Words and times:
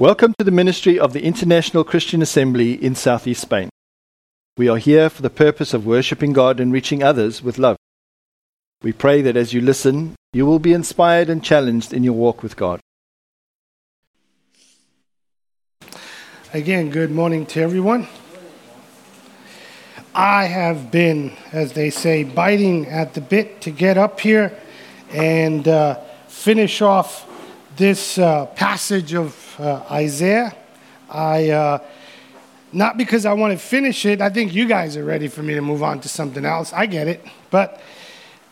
Welcome 0.00 0.34
to 0.38 0.44
the 0.44 0.50
ministry 0.50 0.98
of 0.98 1.12
the 1.12 1.22
International 1.22 1.84
Christian 1.84 2.20
Assembly 2.20 2.72
in 2.72 2.96
Southeast 2.96 3.42
Spain. 3.42 3.70
We 4.56 4.68
are 4.68 4.76
here 4.76 5.08
for 5.08 5.22
the 5.22 5.30
purpose 5.30 5.72
of 5.72 5.86
worshipping 5.86 6.32
God 6.32 6.58
and 6.58 6.72
reaching 6.72 7.00
others 7.00 7.44
with 7.44 7.58
love. 7.58 7.76
We 8.82 8.92
pray 8.92 9.22
that 9.22 9.36
as 9.36 9.52
you 9.52 9.60
listen, 9.60 10.16
you 10.32 10.46
will 10.46 10.58
be 10.58 10.72
inspired 10.72 11.30
and 11.30 11.44
challenged 11.44 11.92
in 11.92 12.02
your 12.02 12.14
walk 12.14 12.42
with 12.42 12.56
God. 12.56 12.80
Again, 16.52 16.90
good 16.90 17.12
morning 17.12 17.46
to 17.46 17.60
everyone. 17.60 18.08
I 20.12 20.46
have 20.46 20.90
been, 20.90 21.36
as 21.52 21.74
they 21.74 21.90
say, 21.90 22.24
biting 22.24 22.88
at 22.88 23.14
the 23.14 23.20
bit 23.20 23.60
to 23.60 23.70
get 23.70 23.96
up 23.96 24.18
here 24.18 24.58
and 25.10 25.68
uh, 25.68 26.00
finish 26.26 26.82
off 26.82 27.30
this 27.76 28.18
uh, 28.18 28.46
passage 28.46 29.14
of 29.14 29.56
uh, 29.58 29.82
Isaiah. 29.90 30.54
I, 31.10 31.50
uh, 31.50 31.78
not 32.72 32.96
because 32.96 33.26
I 33.26 33.32
want 33.32 33.52
to 33.52 33.58
finish 33.58 34.04
it, 34.04 34.20
I 34.20 34.30
think 34.30 34.54
you 34.54 34.66
guys 34.66 34.96
are 34.96 35.04
ready 35.04 35.28
for 35.28 35.42
me 35.42 35.54
to 35.54 35.60
move 35.60 35.82
on 35.82 36.00
to 36.00 36.08
something 36.08 36.44
else. 36.44 36.72
I 36.72 36.86
get 36.86 37.08
it. 37.08 37.24
But 37.50 37.80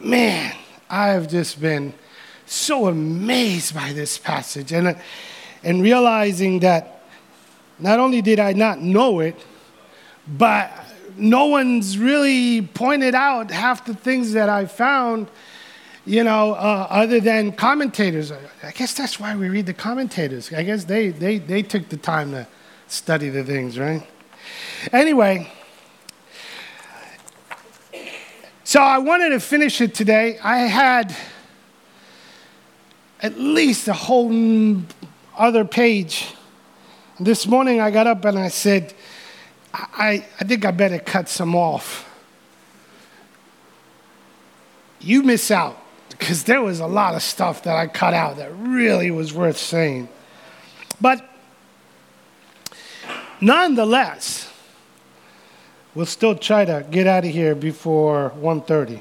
man, 0.00 0.54
I 0.88 1.08
have 1.08 1.28
just 1.28 1.60
been 1.60 1.94
so 2.46 2.86
amazed 2.86 3.74
by 3.74 3.92
this 3.92 4.18
passage 4.18 4.72
and, 4.72 4.88
uh, 4.88 4.94
and 5.62 5.82
realizing 5.82 6.60
that 6.60 7.04
not 7.78 7.98
only 7.98 8.22
did 8.22 8.38
I 8.38 8.52
not 8.52 8.80
know 8.80 9.20
it, 9.20 9.36
but 10.27 10.70
no 11.16 11.46
one's 11.46 11.98
really 11.98 12.62
pointed 12.62 13.14
out 13.14 13.50
half 13.50 13.84
the 13.84 13.94
things 13.94 14.32
that 14.32 14.48
I 14.48 14.66
found 14.66 15.28
you 16.05 16.24
know, 16.24 16.55
uh, 16.55 16.87
other 16.91 17.20
than 17.20 17.52
commentators. 17.52 18.33
I 18.33 18.73
guess 18.73 18.95
that's 18.95 19.20
why 19.20 19.36
we 19.36 19.48
read 19.48 19.67
the 19.67 19.75
commentators. 19.75 20.53
I 20.53 20.62
guess 20.64 20.84
they, 20.84 21.09
they, 21.09 21.39
they 21.39 21.62
took 21.62 21.89
the 21.89 21.97
time 21.97 22.33
to 22.33 22.47
study 22.89 23.28
the 23.28 23.44
things, 23.44 23.78
right? 23.78 24.06
Anyway, 24.92 25.50
so 28.64 28.81
I 28.81 28.98
wanted 28.98 29.31
to 29.31 29.41
finish 29.41 29.81
it 29.81 29.94
today. 29.94 30.39
I 30.42 30.59
had 30.59 31.14
at 33.20 33.39
least 33.39 33.87
a 33.87 33.92
whole 33.92 34.83
other 35.37 35.64
page. 35.64 36.34
This 37.20 37.47
morning 37.47 37.81
I 37.81 37.92
got 37.92 38.09
up 38.09 38.25
and 38.25 38.39
I 38.39 38.48
said, 38.48 38.92
I, 39.72 40.27
I 40.41 40.44
think 40.44 40.64
I 40.64 40.72
better 40.72 40.98
cut 40.98 41.28
some 41.28 41.55
off. 41.55 42.09
You 45.00 45.22
miss 45.22 45.50
out 45.50 45.81
because 46.12 46.44
there 46.44 46.62
was 46.62 46.80
a 46.80 46.86
lot 46.86 47.14
of 47.14 47.22
stuff 47.22 47.64
that 47.64 47.77
I 47.77 47.86
cut 47.86 48.14
out 48.14 48.36
that 48.36 48.50
really 48.56 49.10
was 49.10 49.32
worth 49.32 49.56
saying. 49.56 50.08
But 51.00 51.28
nonetheless, 53.41 54.52
we'll 55.94 56.06
still 56.06 56.34
try 56.34 56.64
to 56.64 56.86
get 56.91 57.06
out 57.06 57.24
of 57.24 57.30
here 57.30 57.54
before 57.54 58.32
1.30. 58.38 59.00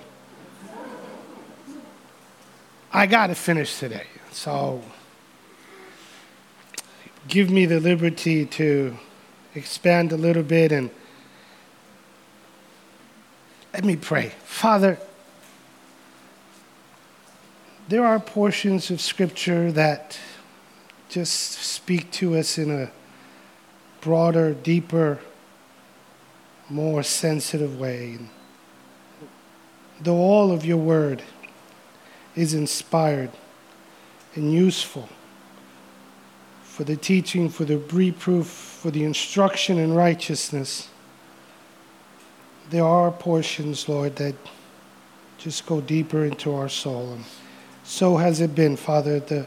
I 2.94 3.06
got 3.06 3.28
to 3.28 3.36
finish 3.36 3.80
today, 3.80 4.08
so 4.32 4.82
give 7.28 7.50
me 7.50 7.66
the 7.66 7.80
liberty 7.80 8.46
to 8.46 8.98
expand 9.56 10.12
a 10.12 10.18
little 10.18 10.44
bit 10.44 10.72
and 10.72 10.90
let 13.74 13.86
me 13.86 13.96
pray. 13.96 14.34
Father, 14.44 15.00
there 17.92 18.06
are 18.06 18.22
portions 18.22 18.90
of 18.90 19.02
Scripture 19.02 19.70
that 19.70 20.18
just 21.10 21.62
speak 21.62 22.10
to 22.10 22.38
us 22.38 22.58
in 22.58 22.72
a 22.72 22.90
broader, 24.00 24.54
deeper, 24.54 25.20
more 26.70 27.04
sensitive 27.04 27.78
way. 27.78 28.18
Though 30.00 30.16
all 30.16 30.54
of 30.54 30.64
your 30.64 30.78
word 30.78 31.22
is 32.34 32.54
inspired 32.54 33.32
and 34.36 34.54
useful 34.54 35.10
for 36.64 36.86
the 36.86 36.96
teaching, 36.96 37.50
for 37.50 37.66
the 37.66 37.78
reproof, 37.78 38.48
for 38.48 38.90
the 38.90 39.04
instruction 39.04 39.78
in 39.78 39.94
righteousness, 39.94 40.88
there 42.70 42.86
are 42.86 43.12
portions, 43.12 43.90
Lord, 43.90 44.16
that 44.16 44.36
just 45.38 45.66
go 45.66 45.82
deeper 45.82 46.24
into 46.24 46.56
our 46.56 46.70
soul. 46.70 47.12
And 47.12 47.26
so 47.92 48.16
has 48.16 48.40
it 48.40 48.56
been, 48.56 48.78
Father, 48.78 49.20
the 49.20 49.46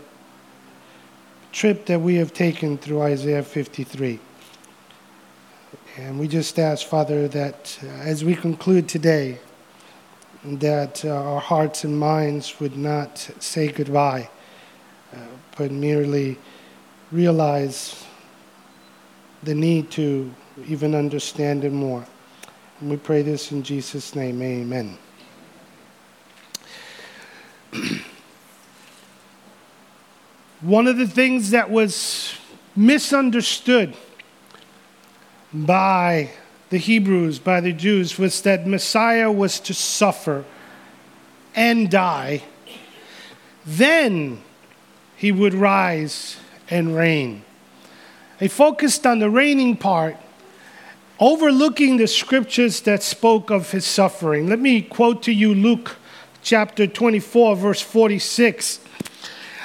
trip 1.51 1.87
that 1.87 1.99
we 1.99 2.17
have 2.17 2.35
taken 2.35 2.77
through 2.77 3.01
Isaiah 3.01 3.43
53. 3.43 4.21
And 5.97 6.19
we 6.19 6.29
just 6.29 6.59
ask, 6.59 6.87
Father, 6.87 7.27
that 7.29 7.79
as 7.83 8.23
we 8.23 8.35
conclude 8.35 8.87
today, 8.87 9.39
that 10.45 11.03
uh, 11.07 11.09
our 11.09 11.41
hearts 11.41 11.85
and 11.85 11.99
minds 11.99 12.61
would 12.61 12.77
not 12.77 13.17
say 13.39 13.69
goodbye, 13.69 14.29
uh, 15.15 15.21
but 15.57 15.71
merely 15.71 16.37
realize 17.13 18.05
the 19.43 19.55
need 19.55 19.91
to 19.93 20.31
even 20.69 20.95
understand 20.95 21.65
it 21.65 21.73
more. 21.73 22.07
And 22.81 22.91
we 22.91 22.99
pray 22.99 23.23
this 23.23 23.53
in 23.53 23.63
Jesus' 23.63 24.15
name. 24.15 24.43
Amen. 24.43 24.99
One 30.65 30.87
of 30.87 30.97
the 30.97 31.07
things 31.07 31.51
that 31.51 31.69
was 31.69 32.39
misunderstood 32.75 33.95
by 35.53 36.31
the 36.71 36.79
Hebrews, 36.79 37.39
by 37.39 37.61
the 37.61 37.75
Jews, 37.75 38.19
was 38.19 38.41
that 38.43 38.67
Messiah 38.67 39.31
was 39.31 39.61
to 39.61 39.75
suffer 39.75 40.47
and 41.55 41.91
die. 41.91 42.45
Then 43.67 44.41
he 45.19 45.31
would 45.31 45.53
rise 45.53 46.39
and 46.71 46.97
reign. 46.97 47.45
They 48.39 48.49
focused 48.49 49.07
on 49.07 49.19
the 49.19 49.29
reigning 49.29 49.77
part, 49.77 50.17
overlooking 51.21 51.99
the 51.99 52.09
scriptures 52.09 52.81
that 52.81 53.03
spoke 53.03 53.51
of 53.51 53.71
his 53.73 53.85
suffering. 53.85 54.49
Let 54.49 54.61
me 54.61 54.81
quote 54.81 55.23
to 55.25 55.33
you 55.33 55.55
Luke 55.55 55.97
chapter 56.41 56.87
24, 56.87 57.55
verse 57.55 57.83
46. 57.83 58.81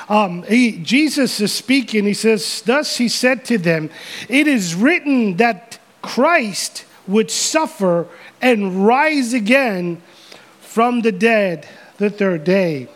Um, 0.09 0.41
he, 0.43 0.79
Jesus 0.79 1.39
is 1.39 1.53
speaking. 1.53 2.05
He 2.05 2.15
says, 2.15 2.63
Thus 2.65 2.97
he 2.97 3.07
said 3.07 3.45
to 3.45 3.59
them, 3.59 3.91
It 4.27 4.47
is 4.47 4.73
written 4.73 5.37
that 5.37 5.79
Christ 6.01 6.85
would 7.07 7.29
suffer 7.29 8.07
and 8.41 8.85
rise 8.85 9.33
again 9.33 10.01
from 10.61 11.01
the 11.01 11.11
dead 11.11 11.67
the 11.97 12.09
third 12.09 12.43
day. 12.43 12.87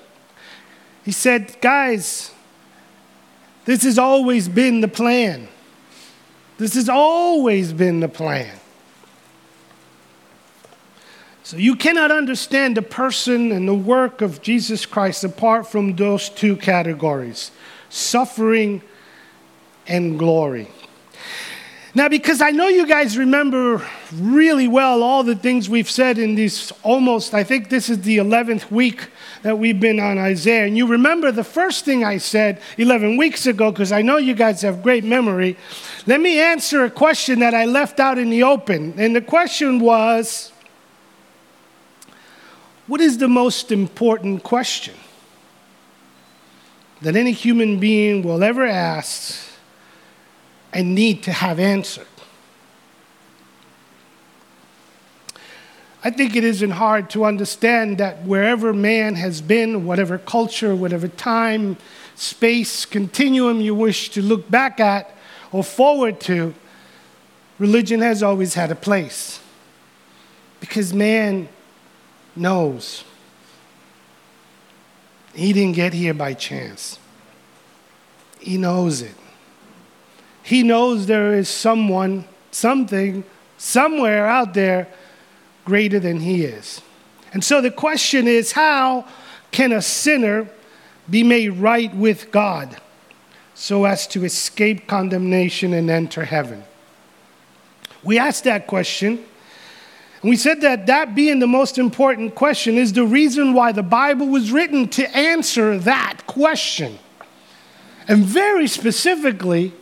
He 1.05 1.11
said, 1.11 1.55
Guys, 1.61 2.31
this 3.65 3.83
has 3.83 3.99
always 3.99 4.49
been 4.49 4.81
the 4.81 4.87
plan. 4.87 5.47
This 6.57 6.73
has 6.73 6.89
always 6.89 7.73
been 7.73 7.99
the 7.99 8.09
plan. 8.09 8.59
So 11.45 11.57
you 11.57 11.75
cannot 11.75 12.09
understand 12.09 12.77
the 12.77 12.81
person 12.81 13.51
and 13.51 13.67
the 13.67 13.73
work 13.73 14.21
of 14.21 14.41
Jesus 14.41 14.85
Christ 14.85 15.25
apart 15.25 15.67
from 15.67 15.95
those 15.95 16.29
two 16.29 16.55
categories 16.55 17.51
suffering 17.89 18.81
and 19.85 20.17
glory. 20.17 20.67
Now, 21.95 22.09
because 22.09 22.41
I 22.41 22.49
know 22.49 22.69
you 22.69 22.87
guys 22.87 23.17
remember 23.17 23.85
really 24.13 24.67
well 24.69 25.03
all 25.03 25.23
the 25.23 25.35
things 25.35 25.69
we've 25.69 25.89
said 25.89 26.17
in 26.17 26.33
these 26.33 26.71
almost, 26.81 27.35
I 27.35 27.43
think 27.43 27.69
this 27.69 27.89
is 27.89 28.01
the 28.01 28.17
11th 28.17 28.71
week 28.71 29.09
that 29.43 29.59
we've 29.59 29.79
been 29.79 29.99
on 29.99 30.17
Isaiah. 30.17 30.65
And 30.65 30.75
you 30.75 30.87
remember 30.87 31.31
the 31.31 31.43
first 31.43 31.85
thing 31.85 32.03
I 32.03 32.17
said 32.17 32.61
11 32.77 33.17
weeks 33.17 33.45
ago, 33.45 33.69
because 33.69 33.91
I 33.91 34.01
know 34.01 34.17
you 34.17 34.33
guys 34.33 34.61
have 34.61 34.81
great 34.81 35.03
memory. 35.03 35.57
Let 36.07 36.21
me 36.21 36.39
answer 36.39 36.85
a 36.85 36.89
question 36.89 37.39
that 37.39 37.53
I 37.53 37.65
left 37.65 37.99
out 37.99 38.17
in 38.17 38.31
the 38.31 38.43
open. 38.43 38.95
And 38.97 39.13
the 39.15 39.21
question 39.21 39.79
was 39.79 40.52
what 42.87 43.01
is 43.01 43.17
the 43.17 43.27
most 43.27 43.71
important 43.71 44.43
question 44.43 44.95
that 47.01 47.15
any 47.15 47.31
human 47.31 47.79
being 47.79 48.23
will 48.23 48.43
ever 48.43 48.65
ask 48.65 49.41
and 50.73 50.95
need 50.95 51.23
to 51.23 51.31
have 51.31 51.59
answered? 51.59 52.07
I 56.05 56.09
think 56.09 56.35
it 56.35 56.43
isn't 56.43 56.71
hard 56.71 57.09
to 57.11 57.23
understand 57.23 57.97
that 57.99 58.23
wherever 58.25 58.73
man 58.73 59.15
has 59.15 59.39
been, 59.39 59.85
whatever 59.85 60.17
culture, 60.17 60.75
whatever 60.75 61.07
time, 61.07 61.77
space, 62.15 62.85
continuum 62.85 63.61
you 63.61 63.73
wish 63.73 64.09
to 64.09 64.21
look 64.21 64.51
back 64.51 64.81
at 64.81 65.15
or 65.53 65.63
forward 65.63 66.19
to, 66.21 66.53
religion 67.57 68.01
has 68.01 68.21
always 68.21 68.55
had 68.55 68.69
a 68.69 68.75
place. 68.75 69.39
Because 70.59 70.93
man 70.93 71.47
knows. 72.35 73.03
He 75.33 75.53
didn't 75.53 75.75
get 75.75 75.93
here 75.93 76.13
by 76.13 76.33
chance. 76.33 76.99
He 78.39 78.57
knows 78.57 79.01
it. 79.01 79.15
he 80.43 80.61
knows 80.61 81.05
there 81.05 81.33
is 81.33 81.47
someone, 81.47 82.25
something, 82.51 83.23
somewhere 83.57 84.27
out 84.27 84.53
there 84.53 84.87
greater 85.63 85.99
than 85.99 86.19
he 86.19 86.43
is. 86.43 86.81
And 87.31 87.43
so 87.43 87.61
the 87.61 87.71
question 87.71 88.27
is 88.27 88.51
how 88.51 89.05
can 89.51 89.71
a 89.71 89.81
sinner 89.81 90.49
be 91.09 91.23
made 91.23 91.49
right 91.49 91.93
with 91.95 92.31
God 92.31 92.77
so 93.55 93.85
as 93.85 94.05
to 94.07 94.25
escape 94.25 94.87
condemnation 94.87 95.73
and 95.73 95.89
enter 95.89 96.25
heaven? 96.25 96.63
We 98.03 98.19
ask 98.19 98.43
that 98.43 98.67
question. 98.67 99.23
We 100.23 100.37
said 100.37 100.61
that 100.61 100.87
that 100.87 101.15
being 101.15 101.39
the 101.39 101.47
most 101.47 101.77
important 101.77 102.33
question 102.33 102.77
is 102.77 102.93
the 102.93 103.05
reason 103.05 103.53
why 103.53 103.73
the 103.73 103.83
Bible 103.83 104.27
was 104.27 104.51
written 104.51 104.87
to 104.89 105.15
answer 105.15 105.77
that 105.79 106.25
question. 106.27 106.97
And 108.07 108.23
very 108.23 108.67
specifically, 108.67 109.73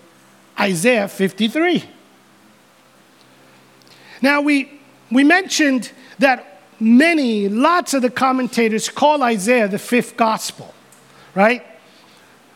Isaiah 0.59 1.07
53. 1.07 1.83
Now, 4.23 4.41
we, 4.41 4.79
we 5.11 5.23
mentioned 5.23 5.91
that 6.17 6.61
many, 6.79 7.47
lots 7.47 7.93
of 7.93 8.01
the 8.01 8.09
commentators 8.09 8.89
call 8.89 9.21
Isaiah 9.21 9.67
the 9.67 9.79
fifth 9.79 10.17
gospel, 10.17 10.73
right? 11.35 11.63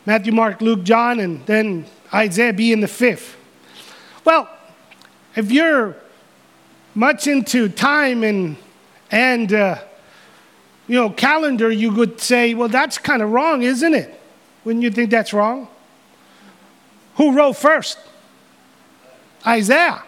Matthew, 0.07 0.33
Mark, 0.33 0.59
Luke, 0.59 0.83
John, 0.83 1.19
and 1.19 1.45
then 1.45 1.85
Isaiah 2.11 2.53
being 2.53 2.81
the 2.81 2.87
fifth. 2.87 3.37
Well, 4.23 4.49
if 5.35 5.51
you're 5.51 5.95
much 6.95 7.27
into 7.27 7.69
time 7.69 8.23
and, 8.23 8.55
and 9.11 9.53
uh, 9.53 9.79
you 10.87 10.95
know, 10.95 11.09
calendar, 11.09 11.69
you 11.69 11.91
would 11.91 12.19
say, 12.19 12.53
well, 12.53 12.69
that's 12.69 12.97
kind 12.97 13.21
of 13.21 13.31
wrong, 13.31 13.61
isn't 13.61 13.93
it? 13.93 14.19
Wouldn't 14.63 14.83
you 14.83 14.89
think 14.89 15.11
that's 15.11 15.33
wrong? 15.33 15.67
Who 17.15 17.33
wrote 17.33 17.53
first? 17.53 17.99
Isaiah. 19.45 20.03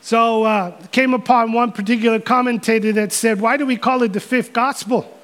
So 0.00 0.44
uh, 0.44 0.86
came 0.88 1.12
upon 1.12 1.52
one 1.52 1.72
particular 1.72 2.18
commentator 2.18 2.92
that 2.92 3.12
said, 3.12 3.40
Why 3.40 3.56
do 3.56 3.66
we 3.66 3.76
call 3.76 4.02
it 4.02 4.12
the 4.12 4.20
fifth 4.20 4.52
gospel? 4.52 5.18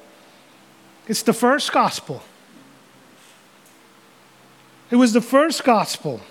It's 1.07 1.23
the 1.23 1.33
first 1.33 1.71
gospel. 1.71 2.21
It 4.91 4.97
was 4.97 5.13
the 5.13 5.21
first 5.21 5.63
gospel. 5.63 6.21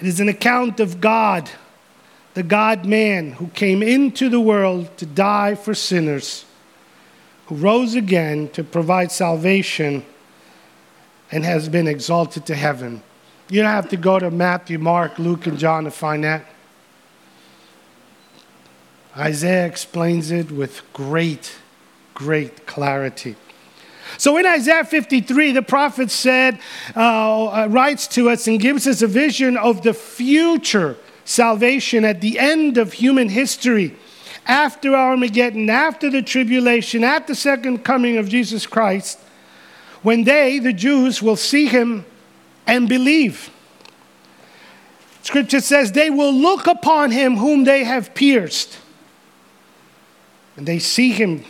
It 0.00 0.06
is 0.06 0.20
an 0.20 0.28
account 0.28 0.80
of 0.80 1.00
God, 1.00 1.50
the 2.34 2.42
God 2.42 2.86
man 2.86 3.32
who 3.32 3.48
came 3.48 3.82
into 3.82 4.28
the 4.28 4.40
world 4.40 4.96
to 4.98 5.06
die 5.06 5.54
for 5.54 5.74
sinners, 5.74 6.44
who 7.46 7.56
rose 7.56 7.94
again 7.94 8.48
to 8.50 8.64
provide 8.64 9.12
salvation 9.12 10.04
and 11.30 11.44
has 11.44 11.68
been 11.68 11.86
exalted 11.86 12.46
to 12.46 12.54
heaven. 12.54 13.02
You 13.48 13.62
don't 13.62 13.70
have 13.70 13.88
to 13.90 13.96
go 13.96 14.18
to 14.18 14.30
Matthew, 14.30 14.78
Mark, 14.78 15.18
Luke, 15.18 15.46
and 15.46 15.58
John 15.58 15.84
to 15.84 15.90
find 15.90 16.24
that. 16.24 16.46
Isaiah 19.16 19.66
explains 19.66 20.30
it 20.30 20.50
with 20.50 20.80
great, 20.92 21.56
great 22.14 22.66
clarity. 22.66 23.36
So 24.18 24.36
in 24.36 24.46
Isaiah 24.46 24.84
53, 24.84 25.52
the 25.52 25.62
prophet 25.62 26.10
said, 26.10 26.58
uh, 26.96 27.46
uh, 27.46 27.66
writes 27.68 28.06
to 28.08 28.30
us 28.30 28.46
and 28.46 28.60
gives 28.60 28.86
us 28.86 29.02
a 29.02 29.06
vision 29.06 29.56
of 29.56 29.82
the 29.82 29.94
future 29.94 30.96
salvation 31.24 32.04
at 32.04 32.20
the 32.20 32.38
end 32.38 32.78
of 32.78 32.92
human 32.92 33.28
history, 33.28 33.96
after 34.46 34.94
Armageddon, 34.94 35.70
after 35.70 36.10
the 36.10 36.22
tribulation, 36.22 37.04
at 37.04 37.26
the 37.26 37.34
second 37.34 37.84
coming 37.84 38.16
of 38.16 38.28
Jesus 38.28 38.66
Christ 38.66 39.18
when 40.02 40.24
they, 40.24 40.58
the 40.58 40.72
Jews, 40.72 41.22
will 41.22 41.36
see 41.36 41.66
him 41.66 42.04
and 42.66 42.88
believe. 42.88 43.50
Scripture 45.22 45.60
says 45.60 45.92
they 45.92 46.10
will 46.10 46.32
look 46.32 46.66
upon 46.66 47.12
him 47.12 47.36
whom 47.36 47.64
they 47.64 47.84
have 47.84 48.14
pierced, 48.14 48.78
and 50.56 50.66
they 50.66 50.80
see 50.80 51.12
him 51.12 51.44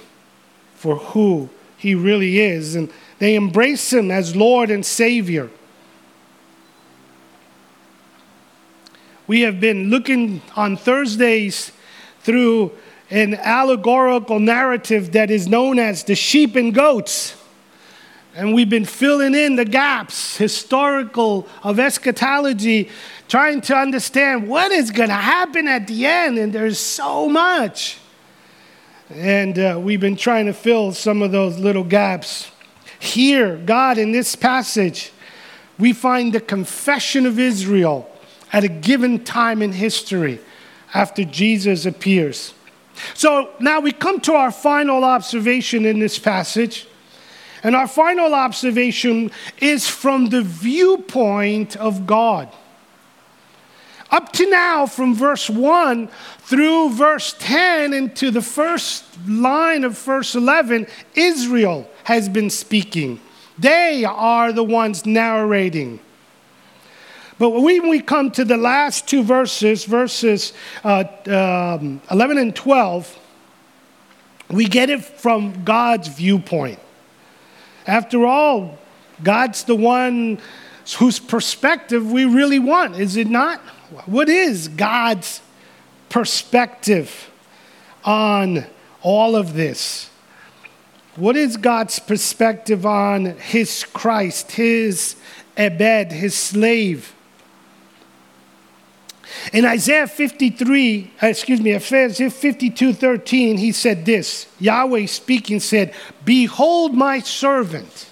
for 0.75 0.97
who 0.97 1.49
he 1.83 1.97
really 1.97 2.39
is, 2.39 2.77
and 2.77 2.89
they 3.19 3.35
embrace 3.35 3.93
him 3.93 4.13
as 4.13 4.37
Lord 4.37 4.71
and 4.71 4.87
Savior. 4.87 5.51
We 9.27 9.41
have 9.41 9.59
been 9.59 9.91
looking 9.91 10.43
on 10.55 10.77
Thursdays 10.77 11.73
through 12.21 12.71
an 13.11 13.35
allegorical 13.35 14.39
narrative 14.39 15.11
that 15.13 15.29
is 15.29 15.49
known 15.49 15.81
as 15.81 16.05
the 16.05 16.15
sheep 16.15 16.55
and 16.55 16.73
goats. 16.73 17.35
And 18.37 18.55
we've 18.55 18.71
been 18.71 18.85
filling 18.85 19.35
in 19.35 19.57
the 19.57 19.65
gaps, 19.65 20.37
historical, 20.37 21.49
of 21.65 21.81
eschatology, 21.81 22.91
trying 23.27 23.61
to 23.63 23.75
understand 23.75 24.47
what 24.47 24.71
is 24.71 24.93
going 24.93 25.09
to 25.09 25.17
happen 25.17 25.67
at 25.67 25.89
the 25.89 26.07
end. 26.07 26.39
And 26.39 26.53
there's 26.53 26.79
so 26.79 27.29
much. 27.29 27.99
And 29.15 29.59
uh, 29.59 29.79
we've 29.83 30.01
been 30.01 30.17
trying 30.17 30.47
to 30.47 30.55
fill 30.55 30.93
some 30.93 31.23
of 31.23 31.33
those 31.33 31.59
little 31.59 31.85
gaps. 31.85 32.51
Here, 32.99 33.57
God, 33.57 33.99
in 33.99 34.13
this 34.13 34.35
passage, 34.35 35.13
we 35.79 35.93
find 35.93 36.33
the 36.33 36.41
confession 36.41 37.27
of 37.27 37.39
Israel 37.39 38.09
at 38.53 38.65
a 38.65 38.69
given 38.69 39.25
time 39.25 39.63
in 39.63 39.73
history 39.73 40.41
after 40.95 41.25
Jesus 41.25 41.85
appears. 41.87 42.55
So 43.15 43.51
now 43.59 43.81
we 43.81 43.93
come 43.93 44.21
to 44.21 44.35
our 44.35 44.51
final 44.51 45.05
observation 45.05 45.85
in 45.85 45.99
this 45.99 46.19
passage. 46.19 46.87
And 47.63 47.77
our 47.77 47.87
final 47.87 48.35
observation 48.35 49.31
is 49.61 49.89
from 49.89 50.31
the 50.31 50.43
viewpoint 50.43 51.77
of 51.77 52.07
God. 52.07 52.49
Up 54.13 54.31
to 54.33 54.49
now, 54.51 54.85
from 54.85 55.15
verse 55.15 55.49
1 55.49 56.07
through 56.41 56.91
verse 56.91 57.35
10 57.39 57.95
into 57.95 58.31
the 58.31 58.43
first 58.43 59.05
line 59.27 59.85
of 59.85 59.99
verse 59.99 60.35
11, 60.35 60.87
Israel 61.15 61.89
has 62.05 62.29
been 62.29 62.51
speaking. 62.51 63.19
They 63.59 64.05
are 64.05 64.53
the 64.53 64.65
ones 64.65 65.07
narrating. 65.07 65.99
But 67.39 67.51
when 67.51 67.89
we 67.89 68.01
come 68.01 68.31
to 68.33 68.45
the 68.45 68.59
last 68.59 69.09
two 69.09 69.23
verses, 69.23 69.87
verses 69.87 70.53
uh, 70.85 71.05
um, 71.27 72.03
11 72.11 72.37
and 72.37 72.55
12, 72.55 73.19
we 74.51 74.67
get 74.67 74.91
it 74.91 75.03
from 75.03 75.65
God's 75.65 76.09
viewpoint. 76.09 76.79
After 77.87 78.27
all, 78.27 78.79
God's 79.23 79.65
the 79.65 79.75
one 79.75 80.39
whose 80.99 81.19
perspective 81.19 82.13
we 82.13 82.27
really 82.27 82.59
want, 82.59 82.97
is 82.97 83.17
it 83.17 83.29
not? 83.29 83.63
What 84.07 84.29
is 84.29 84.69
God's 84.69 85.41
perspective 86.09 87.31
on 88.05 88.65
all 89.03 89.37
of 89.37 89.55
this? 89.55 90.09
What 91.17 91.37
is 91.37 91.59
God's 91.59 91.99
perspective 91.99 92.87
on 92.87 93.37
his 93.37 93.85
Christ, 93.85 94.53
his 94.53 95.17
Ebed, 95.57 96.13
his 96.13 96.35
slave? 96.35 97.15
In 99.53 99.67
Isaiah 99.67 100.07
53, 100.07 101.11
uh, 101.23 101.27
excuse 101.27 101.61
me, 101.61 101.75
Isaiah 101.75 102.31
52 102.31 102.93
13, 102.95 103.59
he 103.59 103.73
said 103.73 104.07
this 104.07 104.47
Yahweh 104.59 105.07
speaking 105.07 105.61
said, 105.61 105.95
Behold 106.25 106.95
my 106.95 107.21
servant. 107.21 108.11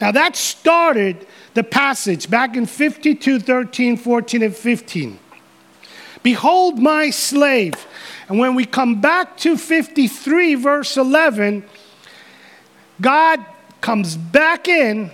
Now 0.00 0.12
that 0.12 0.36
started 0.36 1.26
the 1.56 1.64
passage 1.64 2.28
back 2.28 2.54
in 2.54 2.66
52 2.66 3.40
13, 3.40 3.96
14, 3.96 4.42
and 4.42 4.54
15. 4.54 5.18
Behold 6.22 6.78
my 6.78 7.08
slave. 7.08 7.74
And 8.28 8.38
when 8.38 8.54
we 8.54 8.66
come 8.66 9.00
back 9.00 9.38
to 9.38 9.56
53, 9.56 10.54
verse 10.56 10.98
11, 10.98 11.64
God 13.00 13.44
comes 13.80 14.16
back 14.16 14.68
in 14.68 15.10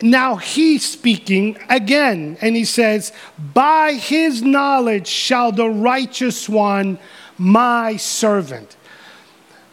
now 0.00 0.36
he's 0.36 0.88
speaking 0.88 1.58
again, 1.68 2.38
and 2.40 2.54
he 2.54 2.64
says, 2.64 3.12
By 3.52 3.94
his 3.94 4.42
knowledge 4.42 5.08
shall 5.08 5.50
the 5.50 5.68
righteous 5.68 6.48
one, 6.48 7.00
my 7.36 7.96
servant. 7.96 8.76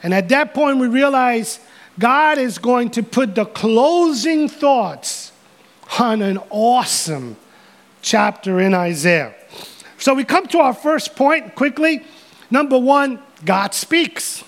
And 0.02 0.16
at 0.16 0.30
that 0.30 0.56
point, 0.56 0.80
we 0.80 0.88
realize 0.88 1.60
God 2.00 2.40
is 2.40 2.58
going 2.58 2.90
to 2.92 3.04
put 3.04 3.36
the 3.36 3.46
closing 3.46 4.50
thoughts 4.50 5.25
on 6.00 6.22
an 6.22 6.40
awesome 6.50 7.38
chapter 8.02 8.60
in 8.60 8.74
Isaiah. 8.74 9.34
So 9.98 10.14
we 10.14 10.24
come 10.24 10.48
to 10.48 10.60
our 10.60 10.74
first 10.74 11.16
point 11.16 11.56
quickly. 11.56 12.04
Number 12.52 12.78
one, 12.78 13.20
God 13.44 13.74
speaks. 13.74 14.44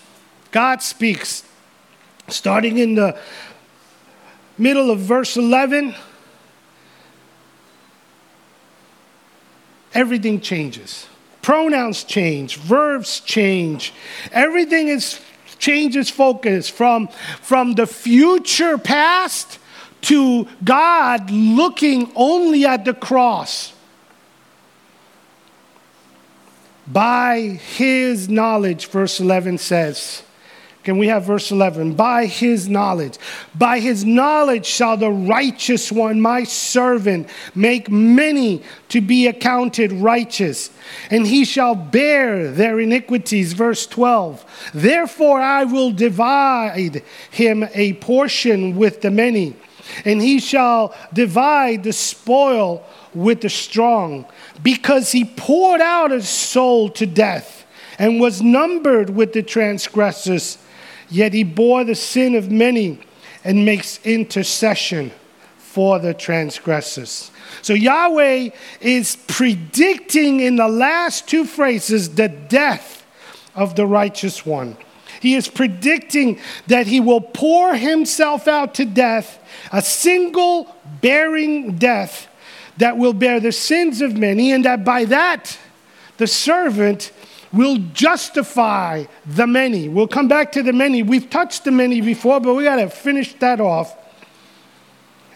God 0.52 0.82
speaks. 0.82 1.44
Starting 2.28 2.78
in 2.78 2.96
the 2.96 3.18
middle 4.58 4.92
of 4.92 5.00
verse 5.00 5.38
11, 5.38 5.96
everything 9.94 10.42
changes. 10.42 11.08
Pronouns 11.42 12.04
change, 12.04 12.58
verbs 12.58 13.22
change. 13.22 13.94
Everything 14.32 14.90
is 14.90 15.22
changes 15.60 16.10
focus 16.10 16.70
from, 16.70 17.08
from 17.42 17.74
the 17.74 17.88
future 17.88 18.78
past 18.78 19.58
to 20.02 20.48
God 20.64 21.30
looking 21.32 22.12
only 22.16 22.66
at 22.66 22.86
the 22.86 22.94
cross. 22.94 23.74
By 26.88 27.60
his 27.76 28.30
knowledge, 28.30 28.88
verse 28.88 29.20
11 29.20 29.58
says, 29.58 30.24
can 30.88 30.98
we 30.98 31.10
have 31.10 31.26
verse 31.26 31.52
11? 31.52 31.96
By 31.96 32.28
his 32.28 32.70
knowledge. 32.70 33.18
By 33.54 33.82
his 33.82 34.06
knowledge 34.06 34.66
shall 34.66 34.96
the 34.96 35.12
righteous 35.12 35.92
one, 35.92 36.22
my 36.22 36.46
servant, 36.46 37.28
make 37.54 37.92
many 37.92 38.64
to 38.88 39.02
be 39.02 39.28
accounted 39.28 39.92
righteous, 39.92 40.70
and 41.12 41.28
he 41.28 41.44
shall 41.44 41.76
bear 41.76 42.50
their 42.50 42.80
iniquities. 42.80 43.52
Verse 43.52 43.86
12. 43.86 44.72
Therefore 44.74 45.42
I 45.42 45.66
will 45.66 45.92
divide 45.92 47.04
him 47.32 47.68
a 47.74 47.92
portion 47.96 48.78
with 48.78 49.02
the 49.02 49.12
many, 49.12 49.58
and 50.06 50.22
he 50.22 50.40
shall 50.40 50.96
divide 51.14 51.84
the 51.84 51.94
spoil 51.94 52.84
with 53.14 53.42
the 53.42 53.50
strong, 53.50 54.26
because 54.62 55.12
he 55.12 55.26
poured 55.26 55.82
out 55.82 56.12
his 56.12 56.30
soul 56.30 56.90
to 56.90 57.06
death 57.06 57.66
and 58.00 58.20
was 58.20 58.42
numbered 58.42 59.10
with 59.10 59.34
the 59.34 59.44
transgressors 59.44 60.58
Yet 61.10 61.34
he 61.34 61.44
bore 61.44 61.84
the 61.84 61.96
sin 61.96 62.36
of 62.36 62.52
many 62.52 63.00
and 63.44 63.66
makes 63.66 64.00
intercession 64.06 65.12
for 65.58 66.00
the 66.00 66.14
transgressors. 66.14 67.32
So 67.62 67.74
Yahweh 67.74 68.50
is 68.82 69.16
predicting 69.28 70.42
in 70.42 70.58
the 70.58 70.68
last 70.68 71.28
two 71.28 71.46
phrases 71.46 72.16
the 72.16 72.28
death 72.28 73.06
of 73.56 73.76
the 73.76 73.86
righteous 73.86 74.46
one. 74.46 74.78
He 75.22 75.36
is 75.36 75.48
predicting 75.48 76.40
that 76.68 76.88
he 76.88 77.00
will 77.00 77.22
pour 77.22 77.76
himself 77.76 78.48
out 78.48 78.76
to 78.76 78.86
death, 78.86 79.40
a 79.72 79.82
single 79.82 80.76
bearing 81.02 81.78
death 81.78 82.28
that 82.78 82.98
will 82.98 83.14
bear 83.14 83.40
the 83.40 83.52
sins 83.52 84.02
of 84.02 84.16
many, 84.16 84.52
and 84.52 84.66
that 84.66 84.86
by 84.86 85.06
that 85.06 85.58
the 86.18 86.28
servant 86.28 87.12
will 87.54 87.78
justify 87.94 89.06
the 89.26 89.48
many. 89.48 89.88
We'll 89.88 90.08
come 90.08 90.28
back 90.28 90.52
to 90.54 90.64
the 90.64 90.74
many. 90.74 91.02
We've 91.04 91.30
touched 91.30 91.64
the 91.64 91.72
many 91.72 92.02
before, 92.02 92.40
but 92.40 92.54
we 92.54 92.64
got 92.64 92.78
to 92.78 92.90
finish 92.90 93.34
that 93.36 93.62
off. 93.62 93.96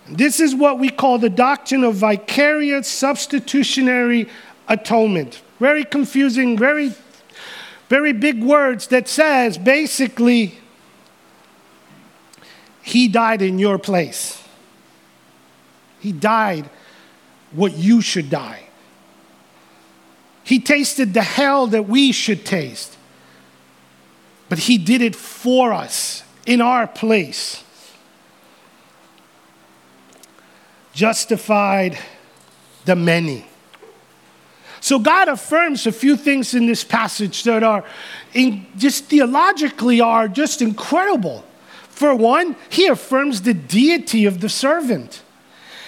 This 0.09 0.39
is 0.39 0.53
what 0.53 0.77
we 0.77 0.89
call 0.89 1.19
the 1.19 1.29
doctrine 1.29 1.83
of 1.83 1.95
vicarious 1.95 2.87
substitutionary 2.87 4.27
atonement. 4.67 5.41
Very 5.59 5.85
confusing, 5.85 6.57
very, 6.57 6.93
very 7.91 8.13
big 8.13 8.41
words 8.41 8.87
that 8.87 9.09
says 9.09 9.57
basically, 9.57 10.57
he 12.81 13.09
died 13.09 13.41
in 13.41 13.59
your 13.59 13.77
place. 13.77 14.41
He 15.99 16.13
died 16.13 16.69
what 17.51 17.75
you 17.75 17.99
should 17.99 18.29
die. 18.29 18.61
He 20.45 20.61
tasted 20.61 21.13
the 21.13 21.21
hell 21.21 21.67
that 21.67 21.89
we 21.89 22.13
should 22.13 22.45
taste. 22.45 22.97
But 24.47 24.59
He 24.59 24.77
did 24.77 25.01
it 25.01 25.13
for 25.15 25.73
us 25.73 26.23
in 26.45 26.61
our 26.61 26.87
place. 26.87 27.61
Justified 30.93 31.99
the 32.85 32.95
many. 32.95 33.50
So 34.81 34.97
God 34.97 35.27
affirms 35.27 35.85
a 35.85 35.91
few 35.91 36.17
things 36.17 36.55
in 36.55 36.65
this 36.65 36.83
passage 36.83 37.43
that 37.43 37.61
are 37.61 37.85
in, 38.33 38.65
just 38.77 39.05
theologically 39.05 40.01
are 40.01 40.27
just 40.27 40.61
incredible. 40.61 41.45
For 41.89 42.15
one, 42.15 42.55
he 42.69 42.87
affirms 42.87 43.43
the 43.43 43.53
deity 43.53 44.25
of 44.25 44.41
the 44.41 44.49
servant. 44.49 45.21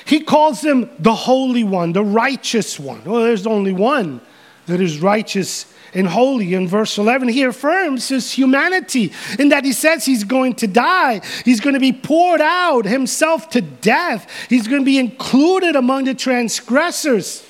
He 0.05 0.19
calls 0.19 0.61
him 0.61 0.91
the 0.99 1.15
Holy 1.15 1.63
One, 1.63 1.93
the 1.93 2.03
righteous 2.03 2.79
one. 2.79 3.03
Well, 3.03 3.23
there's 3.23 3.47
only 3.47 3.73
one 3.73 4.21
that 4.67 4.79
is 4.79 4.99
righteous 4.99 5.73
and 5.95 6.07
holy. 6.07 6.53
In 6.53 6.67
verse 6.67 6.97
11, 6.97 7.29
he 7.29 7.43
affirms 7.43 8.09
his 8.09 8.31
humanity 8.31 9.11
in 9.39 9.49
that 9.49 9.65
he 9.65 9.73
says 9.73 10.05
he's 10.05 10.23
going 10.23 10.53
to 10.55 10.67
die. 10.67 11.21
He's 11.45 11.61
going 11.61 11.73
to 11.73 11.79
be 11.79 11.93
poured 11.93 12.41
out 12.41 12.85
himself 12.85 13.49
to 13.49 13.61
death. 13.61 14.29
He's 14.49 14.67
going 14.67 14.81
to 14.81 14.85
be 14.85 14.99
included 14.99 15.75
among 15.75 16.05
the 16.05 16.13
transgressors. 16.13 17.43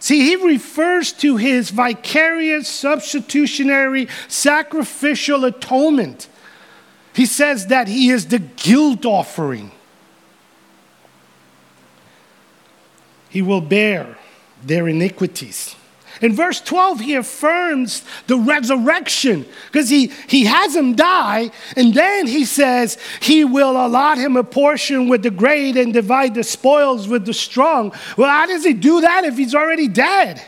See, 0.00 0.20
he 0.20 0.36
refers 0.36 1.12
to 1.14 1.36
his 1.36 1.70
vicarious, 1.70 2.68
substitutionary, 2.68 4.08
sacrificial 4.28 5.44
atonement. 5.44 6.28
He 7.14 7.26
says 7.26 7.66
that 7.66 7.88
he 7.88 8.10
is 8.10 8.26
the 8.26 8.38
guilt 8.38 9.04
offering. 9.04 9.72
He 13.28 13.42
will 13.42 13.60
bear 13.60 14.16
their 14.62 14.88
iniquities. 14.88 15.74
In 16.20 16.34
verse 16.34 16.60
12, 16.60 17.00
he 17.00 17.14
affirms 17.14 18.02
the 18.26 18.36
resurrection 18.36 19.46
because 19.66 19.88
he, 19.88 20.08
he 20.28 20.44
has 20.46 20.74
him 20.74 20.94
die, 20.96 21.50
and 21.76 21.94
then 21.94 22.26
he 22.26 22.44
says 22.44 22.98
he 23.20 23.44
will 23.44 23.72
allot 23.72 24.18
him 24.18 24.36
a 24.36 24.44
portion 24.44 25.08
with 25.08 25.22
the 25.22 25.30
great 25.30 25.76
and 25.76 25.92
divide 25.92 26.34
the 26.34 26.42
spoils 26.44 27.06
with 27.06 27.24
the 27.24 27.34
strong. 27.34 27.92
Well, 28.16 28.30
how 28.30 28.46
does 28.46 28.64
he 28.64 28.72
do 28.72 29.00
that 29.00 29.24
if 29.24 29.36
he's 29.36 29.54
already 29.54 29.88
dead? 29.88 30.42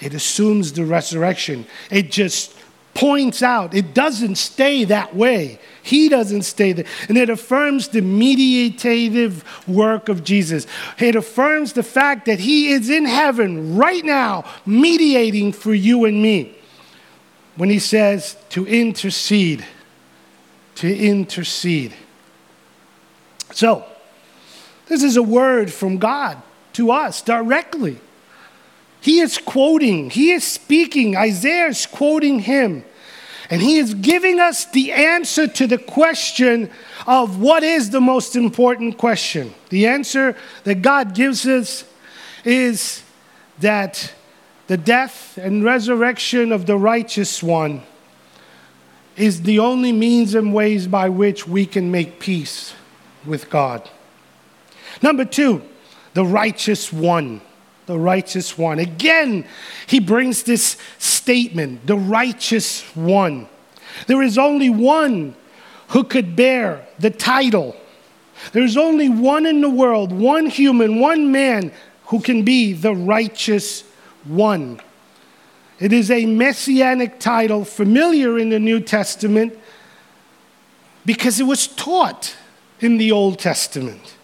It 0.00 0.14
assumes 0.14 0.72
the 0.72 0.84
resurrection. 0.84 1.66
It 1.90 2.10
just 2.10 2.54
points 2.98 3.44
out 3.44 3.74
it 3.74 3.94
doesn't 3.94 4.34
stay 4.34 4.82
that 4.82 5.14
way. 5.14 5.60
He 5.84 6.08
doesn't 6.08 6.42
stay 6.42 6.72
there. 6.72 6.84
And 7.08 7.16
it 7.16 7.30
affirms 7.30 7.86
the 7.88 8.00
mediative 8.00 9.44
work 9.68 10.08
of 10.08 10.24
Jesus. 10.24 10.66
It 10.98 11.14
affirms 11.14 11.74
the 11.74 11.84
fact 11.84 12.26
that 12.26 12.40
He 12.40 12.72
is 12.72 12.90
in 12.90 13.04
heaven 13.04 13.76
right 13.76 14.04
now, 14.04 14.44
mediating 14.66 15.52
for 15.52 15.72
you 15.72 16.06
and 16.06 16.20
me. 16.20 16.58
When 17.54 17.70
He 17.70 17.78
says 17.78 18.36
to 18.50 18.66
intercede, 18.66 19.64
to 20.74 20.92
intercede. 20.92 21.94
So, 23.52 23.84
this 24.86 25.04
is 25.04 25.16
a 25.16 25.22
word 25.22 25.72
from 25.72 25.98
God 25.98 26.42
to 26.72 26.90
us 26.90 27.22
directly. 27.22 28.00
He 29.00 29.20
is 29.20 29.38
quoting, 29.38 30.10
he 30.10 30.32
is 30.32 30.42
speaking, 30.42 31.16
Isaiah 31.16 31.68
is 31.68 31.86
quoting 31.86 32.40
him. 32.40 32.84
And 33.50 33.62
he 33.62 33.78
is 33.78 33.94
giving 33.94 34.40
us 34.40 34.66
the 34.66 34.92
answer 34.92 35.46
to 35.46 35.66
the 35.66 35.78
question 35.78 36.70
of 37.06 37.40
what 37.40 37.62
is 37.62 37.90
the 37.90 38.00
most 38.00 38.36
important 38.36 38.98
question. 38.98 39.54
The 39.70 39.86
answer 39.86 40.36
that 40.64 40.82
God 40.82 41.14
gives 41.14 41.46
us 41.46 41.84
is 42.44 43.02
that 43.60 44.12
the 44.66 44.76
death 44.76 45.38
and 45.38 45.64
resurrection 45.64 46.52
of 46.52 46.66
the 46.66 46.76
righteous 46.76 47.42
one 47.42 47.82
is 49.16 49.42
the 49.42 49.58
only 49.58 49.92
means 49.92 50.34
and 50.34 50.52
ways 50.52 50.86
by 50.86 51.08
which 51.08 51.48
we 51.48 51.64
can 51.64 51.90
make 51.90 52.20
peace 52.20 52.74
with 53.24 53.48
God. 53.48 53.88
Number 55.02 55.24
two, 55.24 55.62
the 56.12 56.24
righteous 56.24 56.92
one 56.92 57.40
the 57.88 57.98
righteous 57.98 58.56
one. 58.56 58.78
Again, 58.78 59.46
he 59.86 59.98
brings 59.98 60.42
this 60.42 60.76
statement 60.98 61.86
the 61.86 61.96
righteous 61.96 62.82
one. 62.94 63.48
There 64.06 64.22
is 64.22 64.36
only 64.36 64.68
one 64.68 65.34
who 65.88 66.04
could 66.04 66.36
bear 66.36 66.86
the 66.98 67.10
title. 67.10 67.74
There's 68.52 68.76
only 68.76 69.08
one 69.08 69.46
in 69.46 69.62
the 69.62 69.70
world, 69.70 70.12
one 70.12 70.46
human, 70.46 71.00
one 71.00 71.32
man 71.32 71.72
who 72.04 72.20
can 72.20 72.44
be 72.44 72.74
the 72.74 72.94
righteous 72.94 73.82
one. 74.24 74.80
It 75.80 75.92
is 75.92 76.10
a 76.10 76.26
messianic 76.26 77.18
title 77.18 77.64
familiar 77.64 78.38
in 78.38 78.50
the 78.50 78.58
New 78.58 78.80
Testament 78.80 79.58
because 81.06 81.40
it 81.40 81.44
was 81.44 81.68
taught 81.68 82.36
in 82.80 82.98
the 82.98 83.12
Old 83.12 83.38
Testament. 83.38 84.17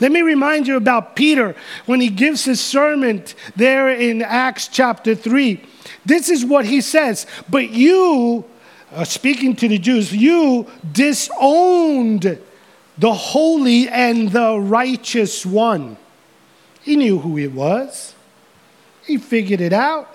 Let 0.00 0.12
me 0.12 0.20
remind 0.22 0.66
you 0.66 0.76
about 0.76 1.16
Peter 1.16 1.56
when 1.86 2.00
he 2.00 2.08
gives 2.08 2.44
his 2.44 2.60
sermon 2.60 3.24
there 3.54 3.90
in 3.90 4.22
Acts 4.22 4.68
chapter 4.68 5.14
3. 5.14 5.62
This 6.04 6.28
is 6.28 6.44
what 6.44 6.66
he 6.66 6.80
says 6.80 7.26
But 7.48 7.70
you, 7.70 8.44
uh, 8.92 9.04
speaking 9.04 9.56
to 9.56 9.68
the 9.68 9.78
Jews, 9.78 10.14
you 10.14 10.66
disowned 10.92 12.38
the 12.98 13.12
holy 13.12 13.88
and 13.88 14.30
the 14.30 14.58
righteous 14.58 15.46
one. 15.46 15.96
He 16.82 16.96
knew 16.96 17.18
who 17.18 17.36
he 17.36 17.48
was, 17.48 18.14
he 19.06 19.16
figured 19.16 19.60
it 19.60 19.72
out. 19.72 20.14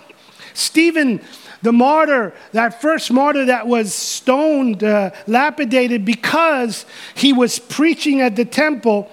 Stephen, 0.53 1.21
the 1.61 1.71
martyr, 1.71 2.33
that 2.51 2.81
first 2.81 3.11
martyr 3.11 3.45
that 3.45 3.67
was 3.67 3.93
stoned, 3.93 4.83
uh, 4.83 5.11
lapidated 5.27 6.03
because 6.05 6.85
he 7.15 7.33
was 7.33 7.57
preaching 7.59 8.21
at 8.21 8.35
the 8.35 8.45
temple 8.45 9.09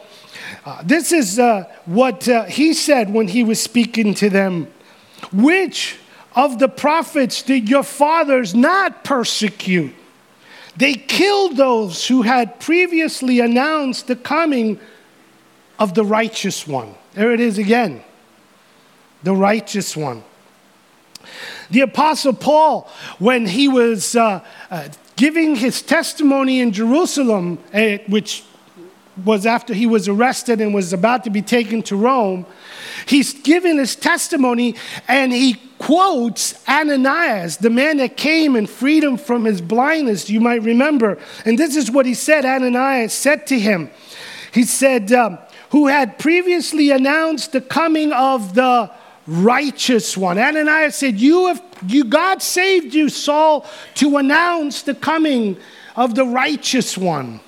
uh, 0.64 0.82
this 0.84 1.12
is 1.12 1.38
uh, 1.38 1.64
what 1.86 2.28
uh, 2.28 2.44
he 2.44 2.74
said 2.74 3.12
when 3.12 3.28
he 3.28 3.44
was 3.44 3.60
speaking 3.60 4.14
to 4.14 4.30
them. 4.30 4.68
Which 5.32 5.96
of 6.34 6.58
the 6.58 6.68
prophets 6.68 7.42
did 7.42 7.68
your 7.68 7.82
fathers 7.82 8.54
not 8.54 9.04
persecute? 9.04 9.94
They 10.76 10.94
killed 10.94 11.56
those 11.56 12.06
who 12.06 12.22
had 12.22 12.60
previously 12.60 13.40
announced 13.40 14.06
the 14.06 14.16
coming 14.16 14.78
of 15.78 15.94
the 15.94 16.04
righteous 16.04 16.66
one. 16.66 16.94
There 17.14 17.32
it 17.32 17.40
is 17.40 17.58
again 17.58 18.04
the 19.22 19.34
righteous 19.34 19.96
one. 19.96 20.22
The 21.70 21.80
Apostle 21.80 22.32
Paul, 22.32 22.88
when 23.18 23.46
he 23.46 23.68
was 23.68 24.16
uh, 24.16 24.44
uh, 24.70 24.88
giving 25.16 25.56
his 25.56 25.82
testimony 25.82 26.60
in 26.60 26.72
Jerusalem, 26.72 27.58
uh, 27.74 27.98
which 28.08 28.44
was 29.24 29.46
after 29.46 29.74
he 29.74 29.86
was 29.86 30.08
arrested 30.08 30.60
and 30.60 30.74
was 30.74 30.92
about 30.92 31.24
to 31.24 31.30
be 31.30 31.42
taken 31.42 31.82
to 31.84 31.96
Rome, 31.96 32.46
he's 33.06 33.34
giving 33.34 33.78
his 33.78 33.96
testimony 33.96 34.74
and 35.06 35.32
he 35.32 35.54
quotes 35.78 36.66
Ananias, 36.68 37.58
the 37.58 37.70
man 37.70 37.98
that 37.98 38.16
came 38.16 38.56
and 38.56 38.68
freed 38.68 39.04
him 39.04 39.16
from 39.16 39.44
his 39.44 39.60
blindness, 39.60 40.28
you 40.28 40.40
might 40.40 40.62
remember. 40.62 41.18
And 41.44 41.58
this 41.58 41.76
is 41.76 41.90
what 41.90 42.06
he 42.06 42.14
said 42.14 42.44
Ananias 42.44 43.12
said 43.12 43.46
to 43.48 43.58
him. 43.58 43.90
He 44.52 44.64
said, 44.64 45.12
um, 45.12 45.38
Who 45.70 45.86
had 45.86 46.18
previously 46.18 46.90
announced 46.90 47.52
the 47.52 47.60
coming 47.60 48.12
of 48.12 48.54
the 48.54 48.90
righteous 49.28 50.16
one. 50.16 50.38
Ananias 50.38 50.96
said, 50.96 51.20
You 51.20 51.46
have 51.46 51.62
you 51.86 52.04
God 52.04 52.42
saved 52.42 52.94
you, 52.94 53.08
Saul, 53.08 53.66
to 53.94 54.16
announce 54.16 54.82
the 54.82 54.94
coming 54.94 55.56
of 55.94 56.14
the 56.14 56.24
righteous 56.24 56.98
one. 56.98 57.40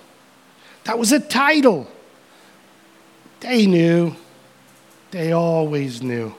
That 0.85 0.99
was 0.99 1.13
a 1.13 1.21
title. 1.21 1.87
They 3.41 3.67
knew. 3.67 4.15
They 5.11 5.33
always 5.33 6.03
knew. 6.03 6.35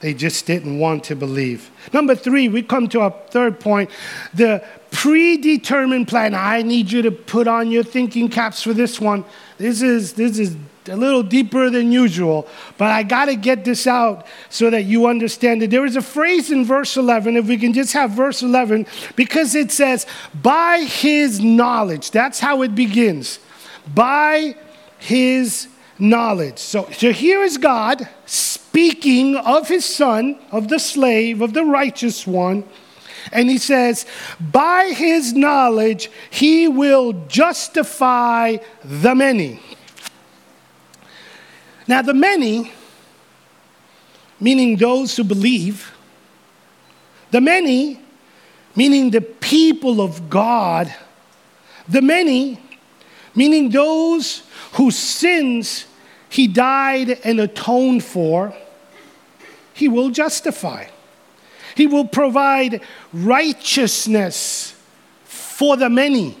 They 0.00 0.14
just 0.14 0.46
didn't 0.46 0.78
want 0.78 1.04
to 1.04 1.16
believe. 1.16 1.70
Number 1.92 2.14
three, 2.14 2.48
we 2.48 2.62
come 2.62 2.88
to 2.88 3.00
our 3.00 3.10
third 3.28 3.60
point 3.60 3.90
the 4.32 4.64
predetermined 4.90 6.08
plan. 6.08 6.34
I 6.34 6.62
need 6.62 6.90
you 6.90 7.02
to 7.02 7.10
put 7.10 7.46
on 7.46 7.70
your 7.70 7.84
thinking 7.84 8.30
caps 8.30 8.62
for 8.62 8.72
this 8.72 8.98
one. 8.98 9.24
This 9.58 9.82
is, 9.82 10.14
this 10.14 10.38
is 10.38 10.56
a 10.88 10.96
little 10.96 11.22
deeper 11.22 11.68
than 11.68 11.92
usual, 11.92 12.48
but 12.78 12.90
I 12.90 13.02
got 13.02 13.26
to 13.26 13.36
get 13.36 13.66
this 13.66 13.86
out 13.86 14.26
so 14.48 14.70
that 14.70 14.84
you 14.84 15.06
understand 15.06 15.62
it. 15.62 15.70
There 15.70 15.84
is 15.84 15.96
a 15.96 16.02
phrase 16.02 16.50
in 16.50 16.64
verse 16.64 16.96
11, 16.96 17.36
if 17.36 17.46
we 17.46 17.58
can 17.58 17.74
just 17.74 17.92
have 17.92 18.12
verse 18.12 18.42
11, 18.42 18.86
because 19.16 19.54
it 19.54 19.70
says, 19.70 20.06
by 20.34 20.78
his 20.78 21.40
knowledge. 21.40 22.10
That's 22.10 22.40
how 22.40 22.62
it 22.62 22.74
begins. 22.74 23.38
By 23.94 24.54
his 24.98 25.68
knowledge. 25.98 26.58
So, 26.58 26.88
so 26.92 27.12
here 27.12 27.42
is 27.42 27.58
God 27.58 28.08
speaking 28.26 29.36
of 29.36 29.68
his 29.68 29.84
son, 29.84 30.38
of 30.50 30.68
the 30.68 30.78
slave, 30.78 31.40
of 31.40 31.52
the 31.52 31.64
righteous 31.64 32.26
one. 32.26 32.64
And 33.32 33.50
he 33.50 33.58
says, 33.58 34.06
by 34.40 34.92
his 34.96 35.34
knowledge, 35.34 36.10
he 36.30 36.68
will 36.68 37.12
justify 37.28 38.56
the 38.82 39.14
many. 39.14 39.60
Now, 41.86 42.02
the 42.02 42.14
many, 42.14 42.72
meaning 44.40 44.76
those 44.76 45.16
who 45.16 45.24
believe, 45.24 45.92
the 47.30 47.40
many, 47.40 48.00
meaning 48.74 49.10
the 49.10 49.20
people 49.20 50.00
of 50.00 50.30
God, 50.30 50.94
the 51.88 52.00
many, 52.00 52.60
meaning 53.40 53.70
those 53.70 54.42
whose 54.72 54.98
sins 54.98 55.86
he 56.28 56.46
died 56.46 57.08
and 57.24 57.40
atoned 57.40 58.04
for, 58.04 58.54
he 59.72 59.88
will 59.88 60.10
justify. 60.10 60.84
He 61.74 61.86
will 61.86 62.04
provide 62.04 62.82
righteousness 63.14 64.74
for 65.24 65.78
the 65.78 65.88
many. 65.88 66.36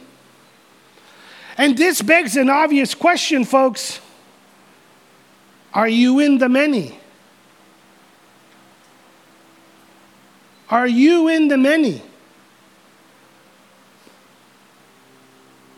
And 1.56 1.78
this 1.78 2.02
begs 2.02 2.36
an 2.36 2.50
obvious 2.50 2.94
question, 2.94 3.46
folks. 3.46 3.98
Are 5.72 5.88
you 5.88 6.18
in 6.18 6.36
the 6.36 6.50
many? 6.50 6.98
Are 10.68 10.86
you 10.86 11.28
in 11.28 11.48
the 11.48 11.56
many? 11.56 12.02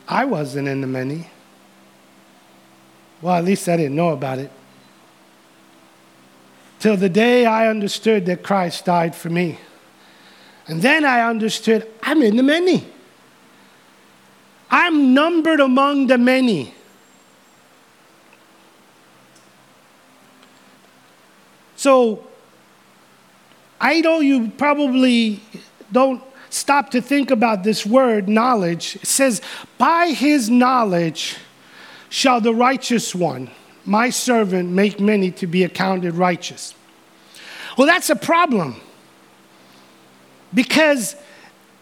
I 0.08 0.24
wasn't 0.24 0.68
in 0.68 0.80
the 0.80 0.86
many. 0.86 1.28
Well, 3.20 3.36
at 3.36 3.44
least 3.44 3.68
I 3.68 3.76
didn't 3.76 3.94
know 3.94 4.10
about 4.10 4.38
it. 4.38 4.50
Till 6.80 6.96
the 6.96 7.08
day 7.08 7.46
I 7.46 7.68
understood 7.68 8.26
that 8.26 8.42
Christ 8.42 8.84
died 8.84 9.14
for 9.14 9.30
me. 9.30 9.58
And 10.66 10.82
then 10.82 11.04
I 11.04 11.28
understood 11.28 11.88
I'm 12.02 12.22
in 12.22 12.36
the 12.36 12.42
many. 12.42 12.84
I'm 14.70 15.14
numbered 15.14 15.60
among 15.60 16.08
the 16.08 16.18
many. 16.18 16.74
So 21.76 22.26
I 23.80 24.00
know 24.00 24.20
you 24.20 24.52
probably 24.56 25.40
don't 25.90 26.22
stop 26.52 26.90
to 26.90 27.00
think 27.00 27.30
about 27.30 27.64
this 27.64 27.86
word 27.86 28.28
knowledge. 28.28 28.96
It 28.96 29.06
says, 29.06 29.40
by 29.78 30.08
his 30.08 30.50
knowledge, 30.50 31.36
shall 32.08 32.40
the 32.40 32.54
righteous 32.54 33.14
one, 33.14 33.50
my 33.84 34.10
servant, 34.10 34.70
make 34.70 35.00
many 35.00 35.30
to 35.32 35.46
be 35.46 35.64
accounted 35.64 36.14
righteous. 36.14 36.74
Well, 37.76 37.86
that's 37.86 38.10
a 38.10 38.16
problem. 38.16 38.80
Because 40.54 41.16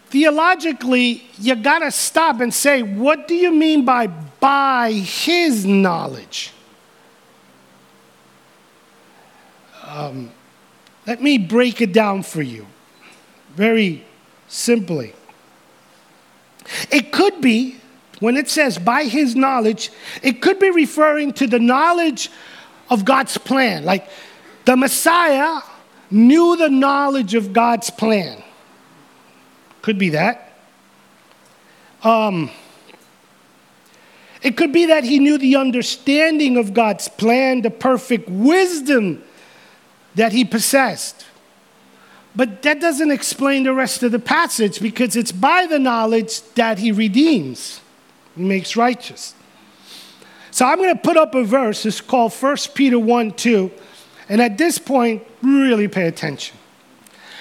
theologically, 0.07 1.27
you 1.37 1.55
got 1.55 1.79
to 1.79 1.91
stop 1.91 2.39
and 2.39 2.53
say, 2.53 2.81
what 2.81 3.27
do 3.27 3.35
you 3.35 3.51
mean 3.51 3.85
by 3.85 4.07
by 4.07 4.91
his 4.91 5.65
knowledge? 5.65 6.51
Um, 9.85 10.31
let 11.05 11.21
me 11.21 11.37
break 11.37 11.81
it 11.81 11.91
down 11.91 12.23
for 12.23 12.41
you 12.41 12.65
very 13.55 14.03
simply. 14.51 15.13
It 16.91 17.11
could 17.11 17.41
be 17.41 17.77
when 18.19 18.37
it 18.37 18.49
says 18.49 18.77
by 18.77 19.05
his 19.05 19.35
knowledge, 19.35 19.89
it 20.21 20.41
could 20.41 20.59
be 20.59 20.69
referring 20.69 21.33
to 21.33 21.47
the 21.47 21.59
knowledge 21.59 22.29
of 22.89 23.03
God's 23.03 23.37
plan. 23.37 23.83
Like 23.83 24.07
the 24.65 24.77
Messiah 24.77 25.61
knew 26.11 26.55
the 26.55 26.69
knowledge 26.69 27.33
of 27.33 27.51
God's 27.51 27.89
plan. 27.89 28.43
Could 29.81 29.97
be 29.97 30.09
that. 30.09 30.53
Um, 32.03 32.51
it 34.43 34.57
could 34.57 34.71
be 34.71 34.87
that 34.87 35.03
he 35.03 35.19
knew 35.19 35.37
the 35.37 35.55
understanding 35.55 36.57
of 36.57 36.73
God's 36.73 37.07
plan, 37.07 37.61
the 37.61 37.71
perfect 37.71 38.29
wisdom 38.29 39.23
that 40.15 40.31
he 40.31 40.45
possessed. 40.45 41.25
But 42.35 42.61
that 42.61 42.79
doesn't 42.79 43.11
explain 43.11 43.63
the 43.63 43.73
rest 43.73 44.03
of 44.03 44.11
the 44.11 44.19
passage 44.19 44.79
because 44.79 45.15
it's 45.15 45.31
by 45.31 45.65
the 45.65 45.79
knowledge 45.79 46.41
that 46.53 46.79
he 46.79 46.91
redeems. 46.91 47.81
He 48.35 48.43
makes 48.43 48.75
righteous. 48.75 49.35
So 50.51 50.65
I'm 50.65 50.77
going 50.77 50.95
to 50.95 51.01
put 51.01 51.17
up 51.17 51.35
a 51.35 51.43
verse. 51.43 51.85
It's 51.85 52.01
called 52.01 52.33
1 52.33 52.57
Peter 52.73 52.99
1 52.99 53.31
2. 53.31 53.71
And 54.29 54.41
at 54.41 54.57
this 54.57 54.77
point, 54.77 55.23
really 55.41 55.87
pay 55.87 56.07
attention. 56.07 56.57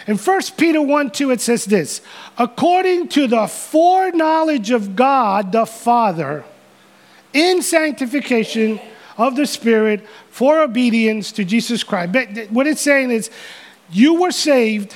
In 0.06 0.16
1 0.16 0.40
Peter 0.56 0.82
1 0.82 1.10
2, 1.10 1.30
it 1.30 1.40
says 1.40 1.64
this 1.64 2.00
According 2.38 3.08
to 3.08 3.26
the 3.26 3.46
foreknowledge 3.46 4.70
of 4.70 4.96
God 4.96 5.52
the 5.52 5.66
Father, 5.66 6.44
in 7.32 7.62
sanctification 7.62 8.80
of 9.16 9.36
the 9.36 9.46
Spirit 9.46 10.04
for 10.30 10.60
obedience 10.60 11.30
to 11.32 11.44
Jesus 11.44 11.84
Christ. 11.84 12.12
But 12.12 12.50
what 12.50 12.66
it's 12.66 12.80
saying 12.80 13.10
is, 13.10 13.30
you 13.90 14.20
were 14.20 14.32
saved 14.32 14.94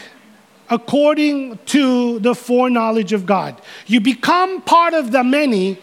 according 0.71 1.59
to 1.67 2.19
the 2.21 2.35
foreknowledge 2.35 3.13
of 3.13 3.27
God. 3.27 3.61
You 3.87 4.01
become 4.01 4.63
part 4.63 4.95
of 4.95 5.13
the 5.13 5.23
many 5.23 5.79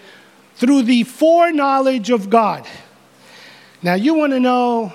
through 0.55 0.83
the 0.83 1.03
foreknowledge 1.03 2.09
of 2.09 2.29
God. 2.29 2.67
Now, 3.83 3.95
you 3.95 4.13
want 4.13 4.33
to 4.33 4.39
know 4.39 4.93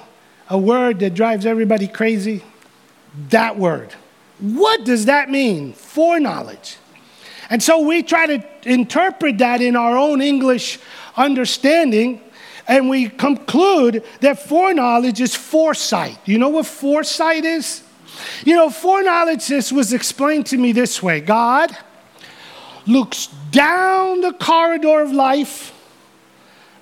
a 0.48 0.58
word 0.58 1.00
that 1.00 1.14
drives 1.14 1.44
everybody 1.46 1.88
crazy? 1.88 2.42
That 3.30 3.58
word. 3.58 3.92
What 4.38 4.84
does 4.84 5.06
that 5.06 5.30
mean? 5.30 5.72
Foreknowledge. 5.72 6.76
And 7.48 7.62
so 7.62 7.80
we 7.80 8.02
try 8.02 8.26
to 8.26 8.44
interpret 8.64 9.38
that 9.38 9.60
in 9.60 9.76
our 9.76 9.96
own 9.96 10.20
English 10.20 10.78
understanding, 11.16 12.20
and 12.68 12.88
we 12.88 13.08
conclude 13.08 14.04
that 14.20 14.40
foreknowledge 14.46 15.20
is 15.20 15.34
foresight. 15.34 16.18
You 16.24 16.38
know 16.38 16.48
what 16.48 16.66
foresight 16.66 17.44
is? 17.44 17.82
You 18.44 18.54
know, 18.54 18.70
foreknowledge 18.70 19.48
was 19.72 19.92
explained 19.92 20.46
to 20.46 20.56
me 20.56 20.72
this 20.72 21.02
way 21.02 21.20
God 21.20 21.76
looks 22.86 23.28
down 23.50 24.20
the 24.20 24.32
corridor 24.32 25.00
of 25.00 25.12
life, 25.12 25.72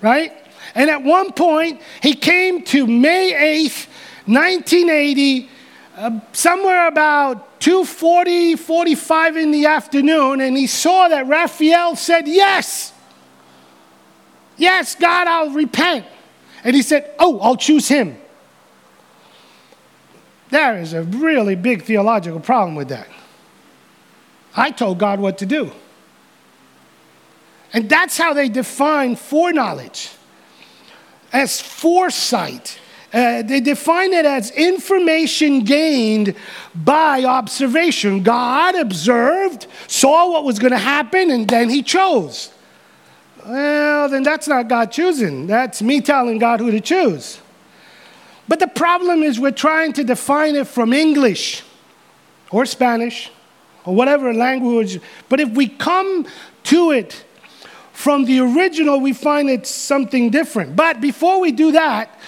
right? 0.01 0.33
And 0.75 0.89
at 0.89 1.03
one 1.03 1.31
point, 1.31 1.81
he 2.01 2.13
came 2.15 2.63
to 2.65 2.85
May 2.85 3.31
8th, 3.65 3.87
1980, 4.25 5.49
uh, 5.97 6.19
somewhere 6.33 6.87
about 6.87 7.59
2:40, 7.59 8.55
45 8.55 9.37
in 9.37 9.51
the 9.51 9.65
afternoon, 9.65 10.41
and 10.41 10.57
he 10.57 10.67
saw 10.67 11.07
that 11.07 11.27
Rafael 11.27 11.95
said, 11.95 12.27
Yes. 12.27 12.91
Yes, 14.57 14.95
God, 14.95 15.27
I'll 15.27 15.51
repent. 15.51 16.05
And 16.63 16.75
he 16.75 16.81
said, 16.81 17.11
Oh, 17.19 17.39
I'll 17.39 17.57
choose 17.57 17.87
him. 17.87 18.17
There 20.49 20.77
is 20.77 20.93
a 20.93 21.03
really 21.03 21.55
big 21.55 21.83
theological 21.83 22.39
problem 22.39 22.75
with 22.75 22.89
that. 22.89 23.07
I 24.55 24.71
told 24.71 24.99
God 24.99 25.19
what 25.19 25.37
to 25.39 25.45
do. 25.45 25.71
And 27.73 27.89
that's 27.89 28.17
how 28.17 28.33
they 28.33 28.47
define 28.47 29.15
foreknowledge 29.15 30.11
as 31.33 31.59
foresight. 31.59 32.79
Uh, 33.13 33.41
they 33.41 33.59
define 33.59 34.13
it 34.13 34.25
as 34.25 34.51
information 34.51 35.61
gained 35.63 36.35
by 36.73 37.23
observation. 37.23 38.23
God 38.23 38.75
observed, 38.75 39.67
saw 39.87 40.31
what 40.31 40.43
was 40.45 40.59
going 40.59 40.71
to 40.71 40.77
happen, 40.77 41.31
and 41.31 41.47
then 41.47 41.69
he 41.69 41.83
chose. 41.83 42.51
Well, 43.45 44.09
then 44.09 44.23
that's 44.23 44.47
not 44.47 44.67
God 44.67 44.91
choosing. 44.91 45.47
That's 45.47 45.81
me 45.81 46.01
telling 46.01 46.39
God 46.39 46.59
who 46.59 46.71
to 46.71 46.81
choose. 46.81 47.39
But 48.47 48.59
the 48.59 48.67
problem 48.67 49.23
is 49.23 49.39
we're 49.39 49.51
trying 49.51 49.93
to 49.93 50.03
define 50.03 50.55
it 50.55 50.67
from 50.67 50.93
English 50.93 51.63
or 52.51 52.65
Spanish 52.65 53.31
or 53.85 53.95
whatever 53.95 54.33
language. 54.33 54.99
But 55.29 55.39
if 55.39 55.49
we 55.49 55.67
come 55.67 56.27
to 56.63 56.91
it 56.91 57.25
from 57.93 58.25
the 58.25 58.39
original, 58.39 58.99
we 58.99 59.13
find 59.13 59.49
it 59.49 59.65
something 59.65 60.29
different. 60.29 60.75
But 60.75 61.01
before 61.01 61.39
we 61.39 61.51
do 61.51 61.71
that, 61.71 62.19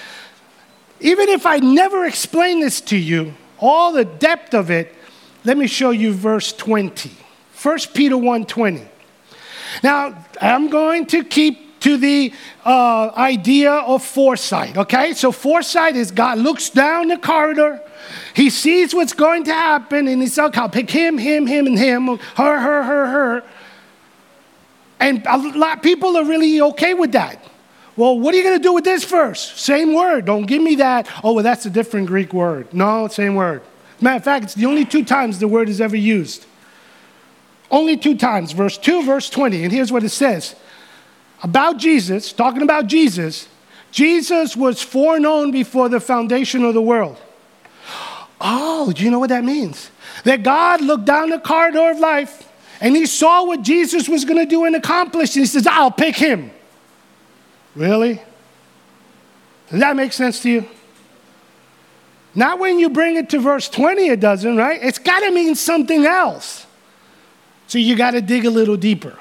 even 0.99 1.29
if 1.29 1.45
I 1.45 1.57
never 1.57 2.05
explain 2.05 2.61
this 2.61 2.81
to 2.81 2.97
you, 2.97 3.33
all 3.59 3.91
the 3.91 4.05
depth 4.05 4.53
of 4.53 4.71
it, 4.71 4.95
let 5.43 5.57
me 5.57 5.67
show 5.67 5.91
you 5.91 6.13
verse 6.13 6.51
20. 6.53 7.11
1 7.61 7.79
Peter 7.93 8.15
1:20. 8.15 8.87
Now, 9.83 10.25
I'm 10.41 10.69
going 10.69 11.05
to 11.07 11.23
keep 11.23 11.66
to 11.81 11.97
the 11.97 12.33
uh, 12.65 13.11
idea 13.15 13.71
of 13.71 14.03
foresight, 14.03 14.77
okay? 14.77 15.13
So, 15.13 15.31
foresight 15.31 15.95
is 15.95 16.11
God 16.11 16.37
looks 16.37 16.69
down 16.69 17.09
the 17.09 17.17
corridor, 17.17 17.81
he 18.33 18.49
sees 18.49 18.93
what's 18.93 19.13
going 19.13 19.43
to 19.45 19.53
happen, 19.53 20.07
and 20.07 20.21
he's 20.21 20.37
okay, 20.37 20.59
I'll 20.59 20.69
pick 20.69 20.89
him, 20.89 21.17
him, 21.17 21.47
him, 21.47 21.67
and 21.67 21.77
him, 21.77 22.07
her, 22.07 22.59
her, 22.59 22.83
her, 22.83 23.07
her. 23.07 23.43
And 24.99 25.23
a 25.27 25.37
lot 25.37 25.77
of 25.77 25.83
people 25.83 26.17
are 26.17 26.25
really 26.25 26.61
okay 26.61 26.93
with 26.93 27.11
that. 27.11 27.43
Well, 27.95 28.19
what 28.19 28.33
are 28.33 28.37
you 28.37 28.43
going 28.43 28.59
to 28.59 28.63
do 28.63 28.73
with 28.73 28.83
this 28.83 29.03
verse? 29.05 29.53
Same 29.59 29.93
word. 29.93 30.25
Don't 30.25 30.45
give 30.45 30.61
me 30.61 30.75
that. 30.75 31.09
Oh, 31.23 31.33
well, 31.33 31.43
that's 31.43 31.65
a 31.65 31.69
different 31.69 32.07
Greek 32.07 32.31
word. 32.31 32.71
No, 32.73 33.07
same 33.07 33.35
word. 33.35 33.63
Matter 33.99 34.17
of 34.17 34.23
fact, 34.23 34.43
it's 34.45 34.53
the 34.53 34.67
only 34.67 34.85
two 34.85 35.03
times 35.03 35.39
the 35.39 35.47
word 35.47 35.67
is 35.67 35.81
ever 35.81 35.95
used. 35.95 36.45
Only 37.71 37.97
two 37.97 38.15
times, 38.15 38.51
verse 38.51 38.77
2, 38.77 39.03
verse 39.03 39.29
20. 39.29 39.63
And 39.63 39.73
here's 39.73 39.91
what 39.91 40.03
it 40.03 40.09
says 40.09 40.55
about 41.43 41.77
Jesus, 41.77 42.33
talking 42.33 42.61
about 42.61 42.87
Jesus, 42.87 43.47
Jesus 43.91 44.55
was 44.55 44.81
foreknown 44.81 45.51
before 45.51 45.89
the 45.89 45.99
foundation 45.99 46.63
of 46.63 46.73
the 46.73 46.81
world. 46.81 47.17
Oh, 48.39 48.91
do 48.91 49.03
you 49.03 49.11
know 49.11 49.19
what 49.19 49.29
that 49.29 49.43
means? 49.43 49.89
That 50.23 50.43
God 50.43 50.81
looked 50.81 51.05
down 51.05 51.29
the 51.29 51.39
corridor 51.39 51.91
of 51.91 51.99
life 51.99 52.51
and 52.81 52.95
he 52.95 53.05
saw 53.05 53.45
what 53.45 53.61
Jesus 53.61 54.07
was 54.07 54.25
going 54.25 54.37
to 54.37 54.45
do 54.45 54.65
and 54.65 54.75
accomplish. 54.75 55.35
And 55.35 55.43
he 55.43 55.47
says, 55.47 55.65
I'll 55.65 55.91
pick 55.91 56.15
him. 56.15 56.51
Really? 57.75 58.21
Does 59.69 59.79
that 59.79 59.95
make 59.95 60.13
sense 60.13 60.41
to 60.43 60.49
you? 60.49 60.65
Not 62.35 62.59
when 62.59 62.77
you 62.77 62.89
bring 62.89 63.15
it 63.15 63.29
to 63.31 63.39
verse 63.39 63.67
20, 63.67 64.09
it 64.09 64.19
doesn't, 64.19 64.57
right? 64.57 64.79
It's 64.81 64.99
got 64.99 65.21
to 65.21 65.31
mean 65.31 65.55
something 65.55 66.05
else. 66.05 66.67
So 67.65 67.79
you 67.79 67.95
got 67.95 68.11
to 68.11 68.21
dig 68.21 68.45
a 68.45 68.49
little 68.49 68.77
deeper. 68.77 69.17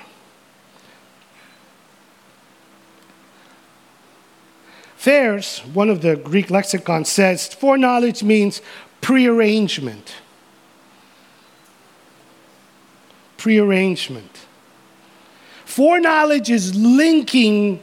Thayer's, 5.07 5.61
one 5.73 5.88
of 5.88 6.03
the 6.03 6.16
Greek 6.16 6.51
lexicons, 6.51 7.09
says 7.09 7.55
foreknowledge 7.55 8.25
means 8.25 8.61
prearrangement. 9.01 10.16
Prearrangement. 13.37 14.33
Foreknowledge 15.64 16.51
is 16.51 16.75
linking 16.75 17.81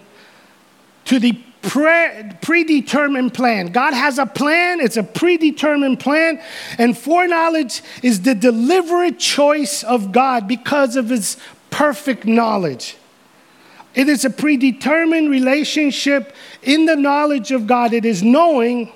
to 1.05 1.17
the 1.17 1.41
pre- 1.61 2.29
predetermined 2.41 3.33
plan. 3.33 3.67
God 3.67 3.93
has 3.93 4.19
a 4.19 4.25
plan, 4.25 4.81
it's 4.81 4.97
a 4.97 5.03
predetermined 5.03 6.01
plan, 6.01 6.41
and 6.77 6.97
foreknowledge 6.97 7.83
is 8.01 8.23
the 8.23 8.35
deliberate 8.35 9.17
choice 9.17 9.81
of 9.81 10.11
God 10.11 10.45
because 10.45 10.97
of 10.97 11.07
his 11.07 11.37
perfect 11.69 12.25
knowledge. 12.25 12.97
It 13.95 14.09
is 14.09 14.25
a 14.25 14.29
predetermined 14.29 15.29
relationship 15.29 16.35
in 16.61 16.85
the 16.85 16.95
knowledge 16.95 17.51
of 17.51 17.67
God. 17.67 17.93
It 17.93 18.05
is 18.05 18.23
knowing, 18.23 18.91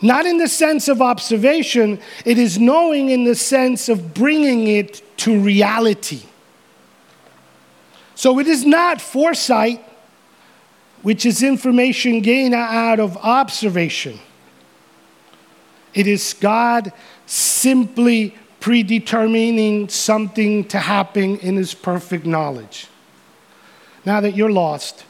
not 0.00 0.24
in 0.24 0.38
the 0.38 0.48
sense 0.48 0.88
of 0.88 1.02
observation, 1.02 2.00
it 2.24 2.38
is 2.38 2.58
knowing 2.58 3.10
in 3.10 3.24
the 3.24 3.34
sense 3.34 3.88
of 3.88 4.14
bringing 4.14 4.68
it 4.68 5.02
to 5.18 5.38
reality. 5.38 6.22
So 8.14 8.38
it 8.38 8.46
is 8.46 8.64
not 8.64 9.00
foresight, 9.00 9.84
which 11.02 11.26
is 11.26 11.42
information 11.42 12.20
gained 12.20 12.54
out 12.54 12.98
of 12.98 13.16
observation. 13.18 14.18
It 15.92 16.06
is 16.06 16.34
God 16.34 16.92
simply 17.26 18.34
predetermining 18.60 19.88
something 19.88 20.64
to 20.64 20.78
happen 20.78 21.38
in 21.38 21.56
His 21.56 21.74
perfect 21.74 22.24
knowledge. 22.26 22.88
Now 24.06 24.20
that 24.20 24.36
you're 24.36 24.50
lost, 24.50 25.04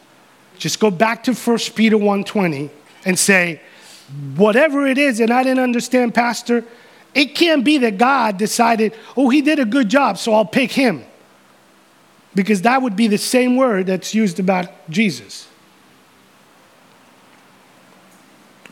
just 0.59 0.80
go 0.80 0.90
back 0.90 1.22
to 1.24 1.35
1 1.35 1.59
Peter 1.74 1.96
1:20 1.96 2.70
and 3.04 3.18
say, 3.18 3.61
whatever 4.37 4.87
it 4.87 4.98
is, 4.98 5.20
and 5.20 5.30
I 5.30 5.42
didn't 5.42 5.62
understand, 5.62 6.14
Pastor, 6.14 6.64
it 7.14 7.35
can't 7.35 7.64
be 7.64 7.78
that 7.78 7.98
God 7.98 8.38
decided, 8.38 8.94
oh, 9.16 9.28
he 9.28 9.42
did 9.42 9.59
a 9.59 9.64
good 9.64 9.88
job, 9.88 10.18
so 10.18 10.32
I'll 10.32 10.44
pick 10.44 10.72
him. 10.72 11.04
Because 12.35 12.62
that 12.62 12.82
would 12.82 12.96
be 12.96 13.06
the 13.06 13.18
same 13.18 13.56
word 13.56 13.87
that's 13.87 14.14
used 14.14 14.38
about 14.38 14.68
Jesus. 14.90 15.48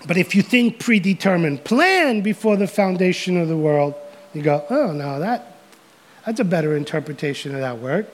But 0.06 0.18
if 0.18 0.34
you 0.34 0.42
think 0.42 0.78
predetermined 0.78 1.64
plan 1.64 2.20
before 2.20 2.56
the 2.56 2.66
foundation 2.66 3.38
of 3.38 3.48
the 3.48 3.56
world, 3.56 3.94
you 4.34 4.42
go, 4.42 4.64
oh, 4.68 4.92
no, 4.92 5.18
that, 5.20 5.56
that's 6.26 6.40
a 6.40 6.44
better 6.44 6.76
interpretation 6.76 7.54
of 7.54 7.60
that 7.60 7.78
word. 7.78 8.06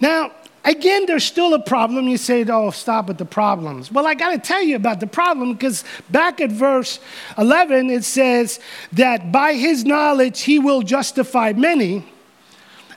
Now, 0.00 0.32
again, 0.66 1.06
there's 1.06 1.24
still 1.24 1.54
a 1.54 1.62
problem. 1.62 2.08
You 2.08 2.18
say, 2.18 2.44
oh, 2.48 2.70
stop 2.70 3.08
with 3.08 3.18
the 3.18 3.24
problems. 3.24 3.90
Well, 3.90 4.06
I 4.06 4.14
got 4.14 4.30
to 4.30 4.38
tell 4.38 4.62
you 4.62 4.76
about 4.76 5.00
the 5.00 5.06
problem 5.06 5.54
because 5.54 5.84
back 6.10 6.40
at 6.40 6.52
verse 6.52 7.00
11, 7.38 7.88
it 7.88 8.04
says 8.04 8.60
that 8.92 9.32
by 9.32 9.54
his 9.54 9.84
knowledge 9.84 10.42
he 10.42 10.58
will 10.58 10.82
justify 10.82 11.52
many. 11.52 12.04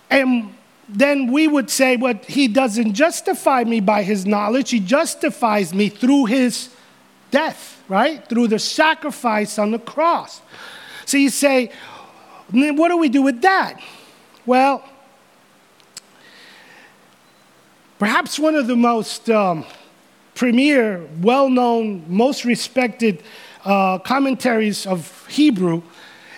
And 0.09 0.53
then 0.89 1.31
we 1.31 1.47
would 1.47 1.69
say, 1.69 1.95
well, 1.95 2.19
he 2.27 2.47
doesn't 2.47 2.95
justify 2.95 3.63
me 3.63 3.79
by 3.79 4.01
his 4.03 4.25
knowledge, 4.25 4.71
he 4.71 4.79
justifies 4.79 5.73
me 5.73 5.87
through 5.87 6.25
his 6.25 6.69
death, 7.29 7.81
right? 7.87 8.27
Through 8.27 8.47
the 8.47 8.57
sacrifice 8.57 9.59
on 9.59 9.69
the 9.69 9.79
cross. 9.79 10.41
So 11.05 11.17
you 11.17 11.29
say, 11.29 11.71
what 12.51 12.89
do 12.89 12.97
we 12.97 13.09
do 13.09 13.21
with 13.21 13.41
that? 13.41 13.79
Well, 14.47 14.83
perhaps 17.99 18.39
one 18.39 18.55
of 18.55 18.65
the 18.65 18.75
most 18.75 19.29
um, 19.29 19.65
premier, 20.33 21.05
well 21.21 21.49
known, 21.49 22.03
most 22.07 22.45
respected 22.45 23.21
uh, 23.65 23.99
commentaries 23.99 24.87
of 24.87 25.27
Hebrew 25.27 25.83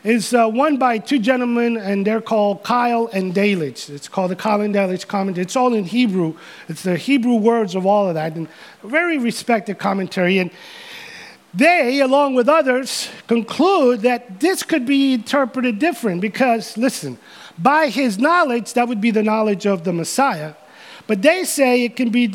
is 0.03 0.33
uh, 0.33 0.49
one 0.49 0.77
by 0.77 0.97
two 0.97 1.19
gentlemen, 1.19 1.77
and 1.77 2.05
they're 2.05 2.21
called 2.21 2.63
Keil 2.63 3.13
and 3.13 3.35
Delitzsch. 3.35 3.91
It's 3.91 4.07
called 4.07 4.31
the 4.31 4.35
Keil 4.35 4.65
and 4.65 4.73
Delitzsch 4.73 5.07
commentary. 5.07 5.43
It's 5.43 5.55
all 5.55 5.75
in 5.75 5.83
Hebrew. 5.83 6.35
It's 6.67 6.81
the 6.81 6.97
Hebrew 6.97 7.35
words 7.35 7.75
of 7.75 7.85
all 7.85 8.07
of 8.07 8.15
that, 8.15 8.35
and 8.35 8.47
very 8.83 9.19
respected 9.19 9.77
commentary. 9.77 10.39
And 10.39 10.49
they, 11.53 11.99
along 11.99 12.33
with 12.33 12.49
others, 12.49 13.09
conclude 13.27 14.01
that 14.01 14.39
this 14.39 14.63
could 14.63 14.87
be 14.87 15.13
interpreted 15.13 15.77
different 15.77 16.21
because, 16.21 16.75
listen, 16.77 17.19
by 17.59 17.89
his 17.89 18.17
knowledge, 18.17 18.73
that 18.73 18.87
would 18.87 19.01
be 19.01 19.11
the 19.11 19.21
knowledge 19.21 19.67
of 19.67 19.83
the 19.83 19.93
Messiah. 19.93 20.55
But 21.07 21.21
they 21.21 21.43
say 21.43 21.83
it 21.83 21.95
can 21.95 22.09
be 22.09 22.25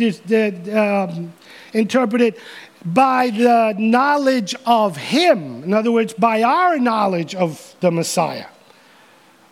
um, 0.73 1.33
interpreted 1.73 2.37
by 2.85 3.31
the 3.31 3.75
knowledge 3.79 4.55
of 4.65 4.97
him. 4.97 5.65
In 5.65 5.73
other 5.73 5.91
words, 5.91 6.13
by 6.13 6.43
our 6.43 6.79
knowledge 6.79 7.35
of 7.35 7.75
the 7.81 7.91
Messiah, 7.91 8.47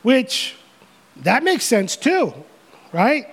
which 0.02 0.56
that 1.16 1.42
makes 1.42 1.64
sense 1.64 1.96
too, 1.96 2.32
right? 2.92 3.26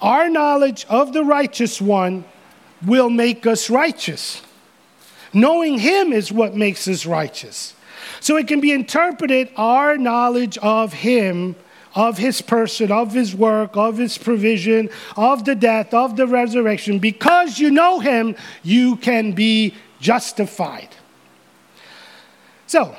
Our 0.00 0.28
knowledge 0.28 0.84
of 0.88 1.12
the 1.12 1.24
righteous 1.24 1.80
one 1.80 2.24
will 2.84 3.10
make 3.10 3.46
us 3.46 3.70
righteous. 3.70 4.42
Knowing 5.32 5.78
Him 5.78 6.12
is 6.12 6.32
what 6.32 6.54
makes 6.54 6.86
us 6.88 7.06
righteous. 7.06 7.74
So 8.20 8.36
it 8.36 8.48
can 8.48 8.60
be 8.60 8.72
interpreted 8.72 9.50
our 9.56 9.96
knowledge 9.96 10.58
of 10.58 10.92
Him, 10.92 11.56
of 11.94 12.18
His 12.18 12.40
person, 12.42 12.90
of 12.90 13.12
His 13.12 13.34
work, 13.34 13.76
of 13.76 13.98
His 13.98 14.18
provision, 14.18 14.90
of 15.16 15.44
the 15.44 15.54
death, 15.54 15.92
of 15.92 16.16
the 16.16 16.26
resurrection. 16.26 16.98
Because 16.98 17.58
you 17.58 17.70
know 17.70 18.00
Him, 18.00 18.36
you 18.62 18.96
can 18.96 19.32
be 19.32 19.74
justified. 20.00 20.88
So, 22.66 22.96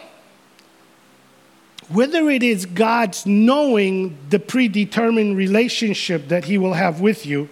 whether 1.90 2.30
it 2.30 2.44
is 2.44 2.66
God's 2.66 3.26
knowing 3.26 4.18
the 4.30 4.40
predetermined 4.40 5.38
relationship 5.38 6.28
that 6.30 6.46
He 6.46 6.58
will 6.58 6.74
have 6.74 7.02
with 7.02 7.26
you, 7.26 7.50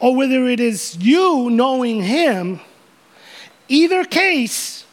or 0.00 0.14
whether 0.14 0.46
it 0.46 0.60
is 0.60 0.96
you 0.96 1.50
knowing 1.50 2.02
Him, 2.02 2.60
either 3.68 4.04
case, 4.04 4.84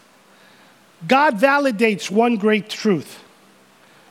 God 1.08 1.38
validates 1.38 2.12
one 2.12 2.38
great 2.38 2.70
truth. 2.70 3.24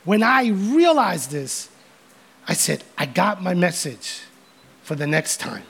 When 0.05 0.23
I 0.23 0.49
realized 0.49 1.31
this, 1.31 1.69
I 2.49 2.55
said, 2.55 2.85
I 2.97 3.07
got 3.07 3.43
my 3.43 3.55
message 3.55 4.23
for 4.83 4.95
the 4.95 5.07
next 5.07 5.39
time. 5.39 5.65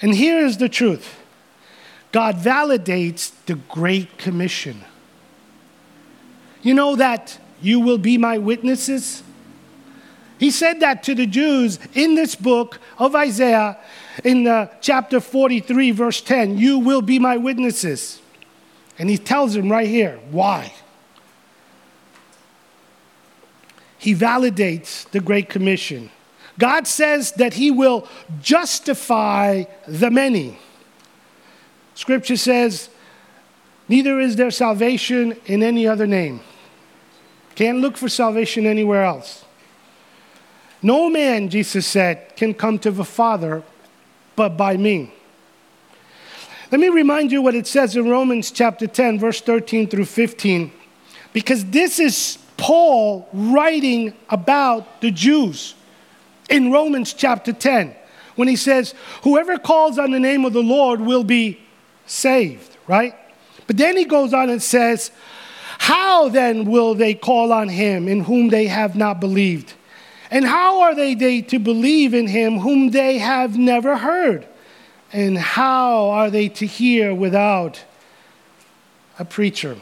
And 0.00 0.14
here 0.14 0.38
is 0.44 0.58
the 0.58 0.68
truth 0.68 1.16
God 2.12 2.36
validates 2.36 3.32
the 3.46 3.56
Great 3.56 4.18
Commission. 4.18 4.84
You 6.62 6.74
know 6.74 6.96
that 6.96 7.38
you 7.60 7.80
will 7.80 7.98
be 7.98 8.18
my 8.18 8.38
witnesses? 8.38 9.22
He 10.38 10.50
said 10.50 10.80
that 10.80 11.02
to 11.04 11.14
the 11.14 11.26
Jews 11.26 11.78
in 11.94 12.14
this 12.14 12.34
book 12.34 12.78
of 12.98 13.14
Isaiah 13.14 13.78
in 14.24 14.46
uh, 14.46 14.68
chapter 14.80 15.20
43, 15.20 15.90
verse 15.90 16.20
10. 16.20 16.58
You 16.58 16.78
will 16.78 17.02
be 17.02 17.18
my 17.18 17.36
witnesses. 17.36 18.22
And 18.98 19.10
he 19.10 19.18
tells 19.18 19.54
them 19.54 19.70
right 19.70 19.88
here 19.88 20.18
why. 20.30 20.72
He 23.98 24.14
validates 24.14 25.10
the 25.10 25.20
Great 25.20 25.48
Commission. 25.48 26.10
God 26.58 26.86
says 26.86 27.32
that 27.32 27.54
he 27.54 27.70
will 27.70 28.08
justify 28.40 29.64
the 29.86 30.10
many. 30.10 30.58
Scripture 31.94 32.36
says, 32.36 32.88
Neither 33.88 34.20
is 34.20 34.36
there 34.36 34.50
salvation 34.50 35.36
in 35.46 35.62
any 35.62 35.86
other 35.86 36.06
name. 36.06 36.40
Can't 37.54 37.78
look 37.78 37.96
for 37.96 38.08
salvation 38.08 38.66
anywhere 38.66 39.02
else. 39.02 39.44
No 40.82 41.10
man, 41.10 41.48
Jesus 41.48 41.86
said, 41.86 42.36
can 42.36 42.54
come 42.54 42.78
to 42.80 42.90
the 42.90 43.04
Father 43.04 43.62
but 44.36 44.56
by 44.56 44.76
me. 44.76 45.12
Let 46.70 46.80
me 46.80 46.88
remind 46.88 47.32
you 47.32 47.42
what 47.42 47.54
it 47.54 47.66
says 47.66 47.96
in 47.96 48.08
Romans 48.08 48.50
chapter 48.50 48.86
10, 48.86 49.18
verse 49.18 49.40
13 49.40 49.88
through 49.88 50.04
15, 50.04 50.70
because 51.32 51.64
this 51.64 51.98
is 51.98 52.38
Paul 52.58 53.26
writing 53.32 54.12
about 54.28 55.00
the 55.00 55.10
Jews 55.10 55.74
in 56.50 56.70
Romans 56.70 57.14
chapter 57.14 57.52
10, 57.52 57.94
when 58.36 58.48
he 58.48 58.56
says, 58.56 58.94
Whoever 59.22 59.58
calls 59.58 59.98
on 59.98 60.10
the 60.10 60.20
name 60.20 60.44
of 60.44 60.52
the 60.52 60.62
Lord 60.62 61.00
will 61.00 61.24
be 61.24 61.60
saved, 62.06 62.76
right? 62.86 63.14
But 63.66 63.76
then 63.76 63.96
he 63.96 64.04
goes 64.04 64.34
on 64.34 64.50
and 64.50 64.62
says, 64.62 65.10
How 65.78 66.28
then 66.28 66.66
will 66.66 66.94
they 66.94 67.14
call 67.14 67.52
on 67.52 67.68
him 67.68 68.08
in 68.08 68.24
whom 68.24 68.48
they 68.48 68.66
have 68.66 68.96
not 68.96 69.20
believed? 69.20 69.74
And 70.30 70.44
how 70.44 70.82
are 70.82 70.94
they, 70.94 71.40
to 71.42 71.58
believe 71.58 72.12
in 72.12 72.26
him 72.26 72.58
whom 72.58 72.90
they 72.90 73.18
have 73.18 73.56
never 73.56 73.96
heard? 73.96 74.46
And 75.12 75.38
how 75.38 76.10
are 76.10 76.28
they 76.28 76.48
to 76.50 76.66
hear 76.66 77.14
without 77.14 77.82
a 79.18 79.24
preacher? 79.24 79.78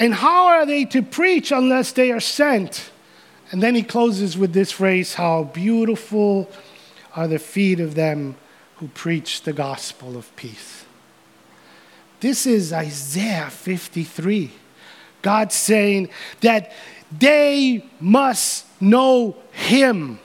And 0.00 0.14
how 0.14 0.46
are 0.46 0.64
they 0.64 0.86
to 0.86 1.02
preach 1.02 1.52
unless 1.52 1.92
they 1.92 2.10
are 2.10 2.20
sent? 2.20 2.90
And 3.50 3.62
then 3.62 3.74
he 3.74 3.82
closes 3.82 4.36
with 4.36 4.54
this 4.54 4.72
phrase 4.72 5.14
How 5.14 5.44
beautiful 5.44 6.50
are 7.14 7.28
the 7.28 7.38
feet 7.38 7.80
of 7.80 7.94
them 7.94 8.36
who 8.76 8.88
preach 8.88 9.42
the 9.42 9.52
gospel 9.52 10.16
of 10.16 10.34
peace. 10.36 10.84
This 12.20 12.46
is 12.46 12.72
Isaiah 12.72 13.50
53. 13.50 14.50
God 15.20 15.52
saying 15.52 16.08
that 16.40 16.72
they 17.16 17.84
must 18.00 18.64
know 18.80 19.36
him 19.52 20.18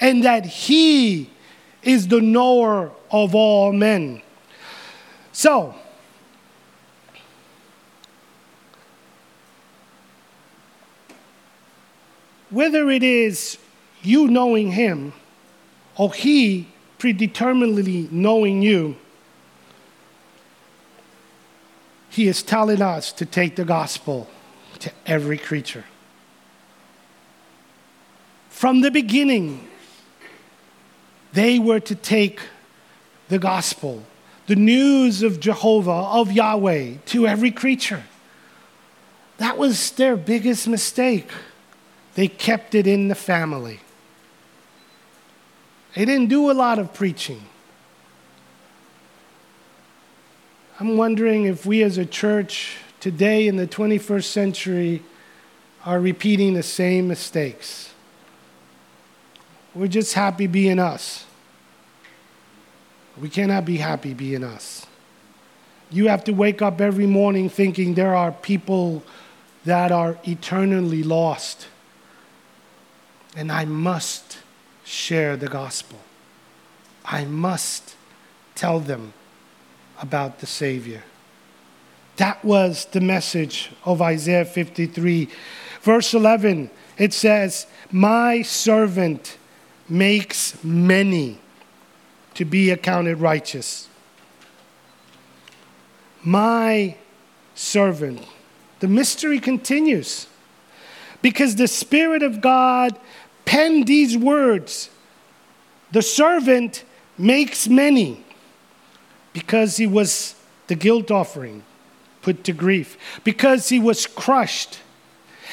and 0.00 0.24
that 0.24 0.46
he 0.46 1.30
is 1.82 2.08
the 2.08 2.22
knower 2.22 2.90
of 3.10 3.34
all 3.34 3.72
men. 3.72 4.22
So, 5.32 5.74
whether 12.50 12.90
it 12.90 13.02
is 13.02 13.58
you 14.02 14.28
knowing 14.28 14.72
him 14.72 15.12
or 15.96 16.12
he 16.12 16.68
predeterminedly 16.98 18.08
knowing 18.10 18.62
you, 18.62 18.96
he 22.10 22.26
is 22.26 22.42
telling 22.42 22.82
us 22.82 23.12
to 23.12 23.26
take 23.26 23.56
the 23.56 23.64
gospel 23.64 24.28
to 24.80 24.90
every 25.06 25.38
creature. 25.38 25.84
From 28.48 28.80
the 28.80 28.90
beginning, 28.90 29.68
they 31.32 31.58
were 31.58 31.80
to 31.80 31.94
take 31.94 32.40
the 33.28 33.38
gospel, 33.38 34.02
the 34.46 34.56
news 34.56 35.22
of 35.22 35.38
Jehovah, 35.38 35.90
of 35.90 36.32
Yahweh, 36.32 36.94
to 37.06 37.26
every 37.26 37.50
creature. 37.50 38.02
That 39.36 39.58
was 39.58 39.92
their 39.92 40.16
biggest 40.16 40.66
mistake. 40.66 41.30
They 42.18 42.26
kept 42.26 42.74
it 42.74 42.88
in 42.88 43.06
the 43.06 43.14
family. 43.14 43.78
They 45.94 46.04
didn't 46.04 46.28
do 46.28 46.50
a 46.50 46.52
lot 46.52 46.80
of 46.80 46.92
preaching. 46.92 47.40
I'm 50.80 50.96
wondering 50.96 51.44
if 51.44 51.64
we 51.64 51.84
as 51.84 51.96
a 51.96 52.04
church 52.04 52.78
today 52.98 53.46
in 53.46 53.54
the 53.54 53.68
21st 53.68 54.24
century 54.24 55.02
are 55.84 56.00
repeating 56.00 56.54
the 56.54 56.62
same 56.64 57.06
mistakes. 57.06 57.94
We're 59.72 59.86
just 59.86 60.14
happy 60.14 60.48
being 60.48 60.80
us. 60.80 61.24
We 63.20 63.28
cannot 63.28 63.64
be 63.64 63.76
happy 63.76 64.12
being 64.12 64.42
us. 64.42 64.86
You 65.88 66.08
have 66.08 66.24
to 66.24 66.32
wake 66.32 66.62
up 66.62 66.80
every 66.80 67.06
morning 67.06 67.48
thinking 67.48 67.94
there 67.94 68.16
are 68.16 68.32
people 68.32 69.04
that 69.64 69.92
are 69.92 70.18
eternally 70.24 71.04
lost. 71.04 71.68
And 73.36 73.52
I 73.52 73.64
must 73.64 74.38
share 74.84 75.36
the 75.36 75.48
gospel. 75.48 75.98
I 77.04 77.24
must 77.24 77.94
tell 78.54 78.80
them 78.80 79.12
about 80.00 80.40
the 80.40 80.46
Savior. 80.46 81.02
That 82.16 82.44
was 82.44 82.86
the 82.86 83.00
message 83.00 83.70
of 83.84 84.02
Isaiah 84.02 84.44
53. 84.44 85.28
Verse 85.82 86.14
11, 86.14 86.70
it 86.96 87.12
says, 87.12 87.66
My 87.92 88.42
servant 88.42 89.38
makes 89.88 90.62
many 90.64 91.38
to 92.34 92.44
be 92.44 92.70
accounted 92.70 93.18
righteous. 93.18 93.88
My 96.22 96.96
servant. 97.54 98.24
The 98.80 98.88
mystery 98.88 99.40
continues 99.40 100.28
because 101.22 101.56
the 101.56 101.68
Spirit 101.68 102.22
of 102.22 102.40
God 102.40 102.98
penned 103.44 103.86
these 103.86 104.16
words 104.16 104.90
The 105.90 106.02
servant 106.02 106.84
makes 107.16 107.66
many 107.66 108.24
because 109.32 109.78
he 109.78 109.86
was 109.86 110.34
the 110.66 110.74
guilt 110.74 111.10
offering 111.10 111.64
put 112.20 112.44
to 112.44 112.52
grief, 112.52 112.98
because 113.24 113.68
he 113.68 113.78
was 113.78 114.06
crushed 114.06 114.80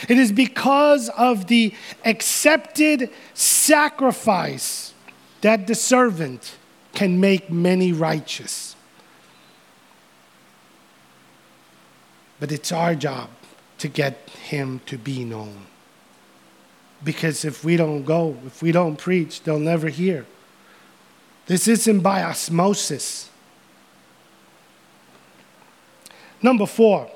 it 0.10 0.18
is 0.18 0.32
because 0.32 1.10
of 1.10 1.48
the 1.48 1.74
accepted 2.04 3.10
sacrifice 3.34 4.94
that 5.42 5.68
the 5.68 5.76
servant 5.76 6.56
can 6.94 7.20
make 7.20 7.50
many 7.50 7.92
righteous. 7.92 8.76
But 12.40 12.52
it's 12.52 12.72
our 12.72 12.96
job 12.96 13.30
to 13.80 13.88
get 13.88 14.30
him 14.30 14.82
to 14.86 14.98
be 14.98 15.24
known. 15.24 15.66
Because 17.04 17.46
if 17.46 17.64
we 17.64 17.78
don't 17.78 18.04
go, 18.04 18.38
if 18.46 18.62
we 18.62 18.72
don't 18.72 18.96
preach, 18.96 19.44
they'll 19.44 19.60
never 19.60 19.90
hear. 19.90 20.26
This 21.46 21.68
isn't 21.68 22.00
by 22.00 22.24
osmosis. 22.24 23.30
Number 26.42 26.66
four, 26.66 27.10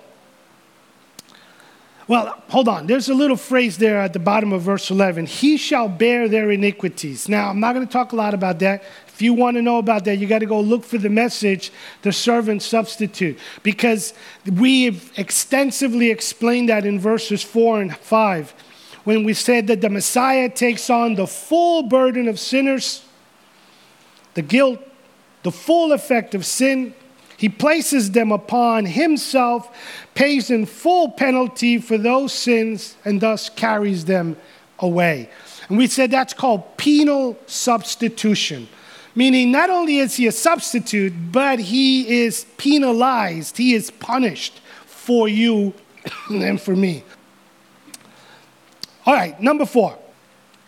Well, 2.09 2.41
hold 2.49 2.67
on. 2.67 2.87
There's 2.87 3.07
a 3.07 3.13
little 3.13 3.37
phrase 3.37 3.77
there 3.77 4.01
at 4.01 4.13
the 4.13 4.19
bottom 4.19 4.51
of 4.51 4.63
verse 4.63 4.89
11. 4.89 5.27
He 5.27 5.57
shall 5.57 5.87
bear 5.87 6.27
their 6.27 6.49
iniquities. 6.49 7.29
Now, 7.29 7.49
I'm 7.49 7.59
not 7.59 7.75
going 7.75 7.85
to 7.85 7.93
talk 7.93 8.13
a 8.13 8.15
lot 8.15 8.33
about 8.33 8.57
that. 8.59 8.83
If 9.07 9.21
you 9.21 9.35
want 9.35 9.57
to 9.57 9.61
know 9.61 9.77
about 9.77 10.05
that, 10.05 10.17
you 10.17 10.25
got 10.25 10.39
to 10.39 10.47
go 10.47 10.59
look 10.59 10.83
for 10.83 10.97
the 10.97 11.11
message, 11.11 11.71
the 12.01 12.11
servant 12.11 12.63
substitute, 12.63 13.37
because 13.61 14.15
we've 14.51 15.11
extensively 15.19 16.09
explained 16.09 16.69
that 16.69 16.83
in 16.83 16.99
verses 16.99 17.43
4 17.43 17.81
and 17.81 17.95
5 17.95 18.55
when 19.03 19.23
we 19.23 19.35
said 19.35 19.67
that 19.67 19.81
the 19.81 19.89
Messiah 19.89 20.49
takes 20.49 20.89
on 20.89 21.13
the 21.13 21.27
full 21.27 21.83
burden 21.83 22.27
of 22.27 22.39
sinners, 22.39 23.05
the 24.33 24.41
guilt, 24.41 24.79
the 25.43 25.51
full 25.51 25.91
effect 25.91 26.33
of 26.33 26.43
sin, 26.43 26.95
he 27.39 27.47
places 27.47 28.11
them 28.11 28.33
upon 28.33 28.85
himself, 28.85 29.73
pays 30.13 30.49
in 30.49 30.65
full 30.65 31.09
penalty 31.09 31.77
for 31.77 31.97
those 31.97 32.33
sins, 32.33 32.97
and 33.05 33.21
thus 33.21 33.47
carries 33.47 34.03
them 34.03 34.35
away. 34.79 35.29
And 35.69 35.77
we 35.77 35.87
said 35.87 36.11
that's 36.11 36.33
called 36.33 36.75
penal 36.75 37.39
substitution, 37.45 38.67
meaning 39.15 39.53
not 39.53 39.69
only 39.69 39.99
is 39.99 40.17
he 40.17 40.27
a 40.27 40.33
substitute, 40.33 41.13
but 41.31 41.59
he 41.59 42.23
is 42.23 42.45
penalized, 42.57 43.55
he 43.55 43.73
is 43.73 43.89
punished 43.89 44.59
for 44.85 45.29
you 45.29 45.73
and 46.29 46.59
for 46.59 46.75
me. 46.75 47.05
All 49.05 49.13
right, 49.13 49.39
number 49.41 49.65
four. 49.65 49.97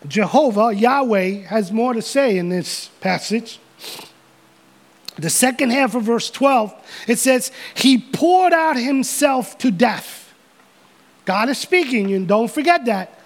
Jehovah, 0.08 0.72
Yahweh, 0.72 1.42
has 1.42 1.70
more 1.70 1.92
to 1.92 2.00
say 2.00 2.38
in 2.38 2.48
this 2.48 2.88
passage 3.02 3.60
the 5.16 5.30
second 5.30 5.70
half 5.70 5.94
of 5.94 6.04
verse 6.04 6.30
12, 6.30 6.74
it 7.06 7.18
says, 7.18 7.52
He 7.74 7.98
poured 7.98 8.52
out 8.52 8.76
Himself 8.76 9.58
to 9.58 9.70
death. 9.70 10.32
God 11.24 11.48
is 11.48 11.58
speaking, 11.58 12.12
and 12.12 12.26
don't 12.26 12.50
forget 12.50 12.86
that. 12.86 13.18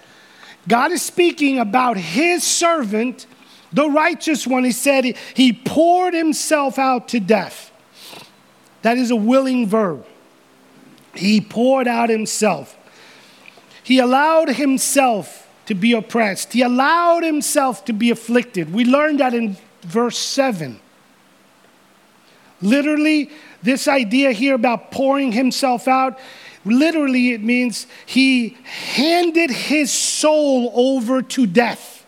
God 0.67 0.91
is 0.91 1.01
speaking 1.01 1.59
about 1.59 1.97
His 1.97 2.43
servant, 2.43 3.25
the 3.71 3.89
righteous 3.89 4.45
one. 4.45 4.65
He 4.65 4.71
said, 4.71 5.17
He 5.33 5.53
poured 5.53 6.13
Himself 6.13 6.77
out 6.77 7.07
to 7.09 7.19
death. 7.19 7.71
That 8.81 8.97
is 8.97 9.09
a 9.09 9.15
willing 9.15 9.67
verb. 9.67 10.05
He 11.15 11.41
poured 11.41 11.87
out 11.87 12.09
Himself. 12.09 12.77
He 13.81 13.99
allowed 13.99 14.49
Himself 14.49 15.47
to 15.67 15.73
be 15.73 15.93
oppressed, 15.93 16.51
He 16.51 16.61
allowed 16.61 17.23
Himself 17.23 17.85
to 17.85 17.93
be 17.93 18.11
afflicted. 18.11 18.73
We 18.73 18.83
learned 18.83 19.21
that 19.21 19.33
in 19.33 19.55
verse 19.83 20.17
7. 20.17 20.81
Literally, 22.61 23.29
this 23.61 23.87
idea 23.87 24.31
here 24.31 24.55
about 24.55 24.91
pouring 24.91 25.31
himself 25.31 25.87
out, 25.87 26.17
literally, 26.65 27.31
it 27.33 27.43
means 27.43 27.87
he 28.05 28.57
handed 28.63 29.49
his 29.49 29.91
soul 29.91 30.71
over 30.75 31.21
to 31.21 31.45
death. 31.45 32.05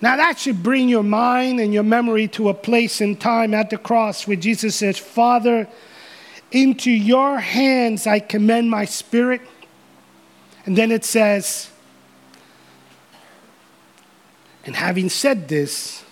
Now, 0.00 0.16
that 0.16 0.38
should 0.38 0.62
bring 0.62 0.88
your 0.88 1.02
mind 1.02 1.58
and 1.58 1.72
your 1.72 1.82
memory 1.82 2.28
to 2.28 2.48
a 2.48 2.54
place 2.54 3.00
in 3.00 3.16
time 3.16 3.54
at 3.54 3.70
the 3.70 3.78
cross 3.78 4.26
where 4.26 4.36
Jesus 4.36 4.76
says, 4.76 4.98
Father, 4.98 5.68
into 6.52 6.90
your 6.90 7.38
hands 7.38 8.06
I 8.06 8.20
commend 8.20 8.70
my 8.70 8.84
spirit. 8.84 9.40
And 10.64 10.76
then 10.76 10.90
it 10.90 11.04
says, 11.04 11.70
and 14.64 14.74
having 14.74 15.08
said 15.08 15.48
this, 15.48 16.04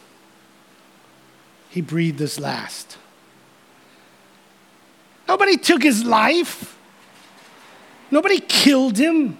he 1.74 1.80
breathed 1.80 2.20
his 2.20 2.38
last. 2.38 2.98
Nobody 5.26 5.56
took 5.56 5.82
his 5.82 6.04
life, 6.04 6.78
nobody 8.12 8.38
killed 8.38 8.96
him. 8.96 9.38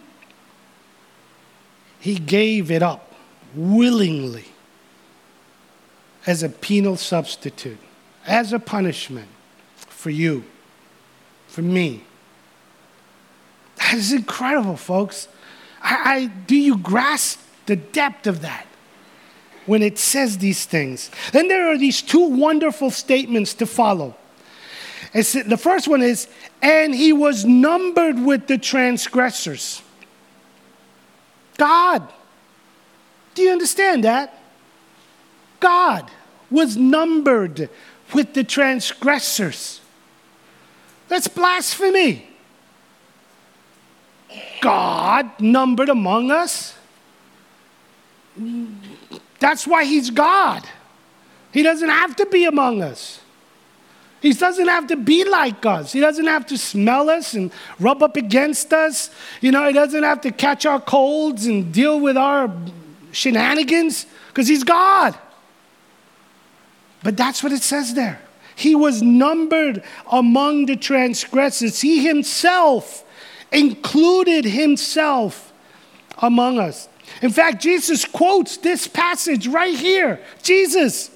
He 2.01 2.17
gave 2.17 2.73
it 2.73 2.83
up 2.83 3.15
willingly 3.55 4.47
as 6.27 6.43
a 6.43 6.49
penal 6.49 6.97
substitute, 6.97 7.79
as 8.27 8.53
a 8.53 8.59
punishment 8.59 9.29
for 9.77 10.11
you, 10.11 10.43
for 11.47 11.63
me. 11.63 12.03
That 13.77 13.95
is 13.95 14.13
incredible, 14.13 14.77
folks. 14.77 15.29
I, 15.81 15.95
I, 16.05 16.27
do 16.27 16.57
you 16.57 16.79
grasp 16.79 17.39
the 17.67 17.77
depth 17.77 18.27
of 18.27 18.41
that? 18.41 18.67
When 19.67 19.83
it 19.83 19.99
says 19.99 20.39
these 20.39 20.65
things. 20.67 21.11
Then 21.33 21.49
there 21.49 21.71
are 21.71 21.79
these 21.79 22.03
two 22.03 22.27
wonderful 22.29 22.91
statements 22.91 23.55
to 23.55 23.67
follow. 23.67 24.17
The 25.13 25.59
first 25.61 25.87
one 25.87 26.03
is, 26.03 26.27
and 26.61 26.95
he 26.95 27.13
was 27.13 27.45
numbered 27.45 28.19
with 28.19 28.47
the 28.47 28.59
transgressors. 28.59 29.81
God. 31.57 32.09
Do 33.35 33.43
you 33.43 33.53
understand 33.53 34.05
that? 34.05 34.41
God 35.61 36.11
was 36.51 36.77
numbered 36.77 37.69
with 38.13 38.35
the 38.35 38.45
transgressors. 38.45 39.81
That's 41.09 41.29
blasphemy. 41.29 42.29
God 44.61 45.31
numbered 45.41 45.89
among 45.89 46.31
us. 46.31 46.75
That's 49.45 49.67
why 49.67 49.85
he's 49.85 50.09
God. 50.09 50.67
He 51.53 51.63
doesn't 51.63 51.91
have 51.91 52.17
to 52.17 52.25
be 52.25 52.47
among 52.47 52.81
us. 52.81 53.21
He 54.23 54.33
doesn't 54.33 54.69
have 54.69 54.87
to 54.87 54.97
be 54.97 55.23
like 55.23 55.67
us. 55.67 55.93
He 55.93 56.01
doesn't 56.01 56.25
have 56.25 56.47
to 56.47 56.57
smell 56.57 57.11
us 57.11 57.35
and 57.35 57.53
rub 57.79 58.03
up 58.03 58.17
against 58.17 58.73
us. 58.73 59.11
You 59.43 59.53
know, 59.53 59.67
he 59.67 59.75
doesn't 59.75 60.03
have 60.03 60.23
to 60.23 60.31
catch 60.31 60.65
our 60.65 60.81
colds 60.81 61.45
and 61.45 61.75
deal 61.75 62.01
with 62.01 62.17
our 62.17 62.51
shenanigans 63.13 64.07
because 64.29 64.49
he's 64.49 64.65
God. 64.65 65.15
But 67.03 67.19
that's 67.19 67.43
what 67.43 67.53
it 67.53 67.63
says 67.63 67.93
there. 67.93 68.23
He 68.57 68.75
was 68.75 69.03
numbered 69.03 69.85
among 70.11 70.65
the 70.65 70.77
transgressors. 70.77 71.83
He 71.83 72.03
himself 72.03 73.05
included 73.53 74.47
himself 74.47 75.53
among 76.17 76.59
us. 76.59 76.89
In 77.23 77.31
fact, 77.31 77.63
Jesus 77.63 78.05
quotes 78.05 78.57
this 78.57 78.87
passage 78.87 79.47
right 79.47 79.77
here. 79.77 80.21
Jesus, 80.43 81.11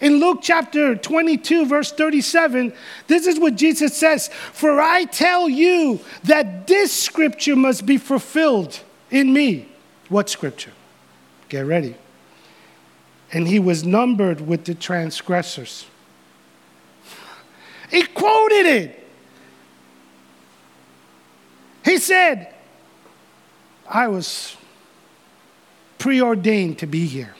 in 0.00 0.20
Luke 0.20 0.38
chapter 0.42 0.94
22, 0.94 1.66
verse 1.66 1.92
37, 1.92 2.72
this 3.06 3.26
is 3.26 3.38
what 3.38 3.56
Jesus 3.56 3.96
says 3.96 4.28
For 4.28 4.80
I 4.80 5.04
tell 5.04 5.48
you 5.48 6.00
that 6.24 6.66
this 6.66 6.92
scripture 6.92 7.56
must 7.56 7.86
be 7.86 7.98
fulfilled 7.98 8.80
in 9.10 9.32
me. 9.32 9.68
What 10.08 10.28
scripture? 10.28 10.72
Get 11.48 11.66
ready. 11.66 11.96
And 13.32 13.48
he 13.48 13.58
was 13.58 13.84
numbered 13.84 14.40
with 14.40 14.64
the 14.64 14.74
transgressors. 14.74 15.86
He 17.90 18.02
quoted 18.02 18.66
it. 18.66 19.08
He 21.84 21.98
said, 21.98 22.54
I 23.88 24.08
was 24.08 24.57
preordained 25.98 26.78
to 26.78 26.86
be 26.86 27.06
here. 27.06 27.34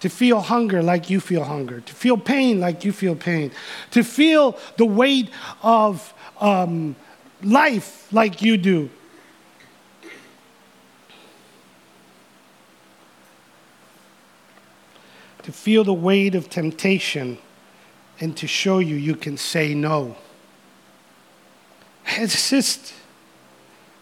To 0.00 0.08
feel 0.08 0.40
hunger 0.40 0.82
like 0.82 1.10
you 1.10 1.20
feel 1.20 1.44
hunger, 1.44 1.80
to 1.80 1.94
feel 1.94 2.16
pain 2.16 2.60
like 2.60 2.84
you 2.84 2.92
feel 2.92 3.14
pain, 3.14 3.52
to 3.90 4.02
feel 4.02 4.58
the 4.78 4.86
weight 4.86 5.28
of 5.62 6.14
um, 6.40 6.96
life 7.42 8.10
like 8.12 8.40
you 8.40 8.56
do. 8.56 8.88
To 15.42 15.52
feel 15.52 15.84
the 15.84 15.94
weight 15.94 16.34
of 16.34 16.48
temptation 16.48 17.38
and 18.20 18.36
to 18.36 18.46
show 18.46 18.78
you 18.78 18.96
you 18.96 19.16
can 19.16 19.36
say 19.36 19.74
no. 19.74 20.16
It's 22.06 22.50
just, 22.50 22.92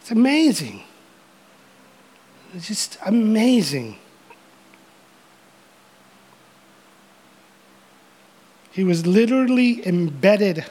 it's 0.01 0.11
amazing. 0.11 0.83
Just 2.57 2.99
amazing. 3.05 3.99
He 8.73 8.85
was 8.85 9.07
literally 9.07 9.87
embedded 9.87 10.65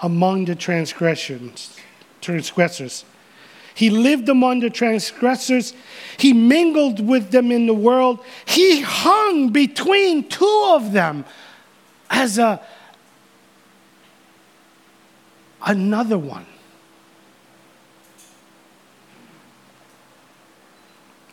among 0.00 0.46
the 0.46 0.54
transgressions, 0.54 1.76
transgressors. 2.20 3.04
He 3.74 3.90
lived 3.90 4.28
among 4.28 4.60
the 4.60 4.70
transgressors. 4.70 5.72
He 6.16 6.32
mingled 6.32 7.06
with 7.06 7.30
them 7.30 7.52
in 7.52 7.66
the 7.66 7.74
world. 7.74 8.18
He 8.44 8.80
hung 8.80 9.50
between 9.50 10.28
two 10.28 10.64
of 10.70 10.92
them 10.92 11.24
as 12.10 12.38
a 12.38 12.60
another 15.64 16.18
one. 16.18 16.46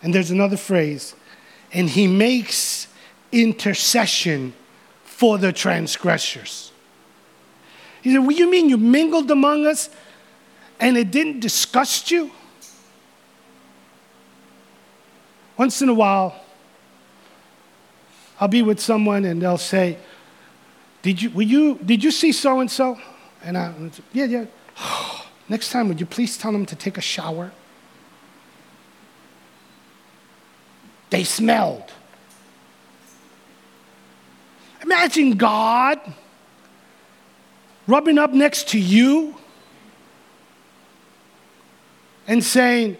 And 0.05 0.13
there's 0.13 0.29
another 0.29 0.55
phrase, 0.55 1.15
and 1.73 1.89
he 1.89 2.05
makes 2.05 2.87
intercession 3.31 4.53
for 5.03 5.39
the 5.39 5.51
transgressors. 5.51 6.71
He 8.03 8.13
said, 8.13 8.19
What 8.19 8.35
you 8.35 8.47
mean 8.47 8.69
you 8.69 8.77
mingled 8.77 9.31
among 9.31 9.65
us 9.65 9.89
and 10.79 10.95
it 10.95 11.09
didn't 11.09 11.39
disgust 11.39 12.11
you? 12.11 12.29
Once 15.57 15.81
in 15.81 15.89
a 15.89 15.93
while, 15.95 16.39
I'll 18.39 18.47
be 18.47 18.61
with 18.61 18.79
someone 18.79 19.25
and 19.25 19.41
they'll 19.41 19.57
say, 19.57 19.97
Did 21.01 21.19
you, 21.19 21.31
you, 21.41 21.79
did 21.83 22.03
you 22.03 22.11
see 22.11 22.31
so 22.31 22.59
and 22.59 22.69
so? 22.69 22.99
And 23.41 23.57
I, 23.57 23.73
yeah, 24.13 24.25
yeah. 24.25 24.45
Next 25.49 25.71
time, 25.71 25.87
would 25.87 25.99
you 25.99 26.05
please 26.05 26.37
tell 26.37 26.51
them 26.51 26.67
to 26.67 26.75
take 26.75 26.99
a 26.99 27.01
shower? 27.01 27.51
They 31.15 31.23
smelled. 31.23 31.93
Imagine 34.83 35.37
God 35.37 35.97
rubbing 37.87 38.17
up 38.17 38.33
next 38.33 38.67
to 38.71 38.77
you 38.77 39.37
and 42.27 42.43
saying, 42.43 42.97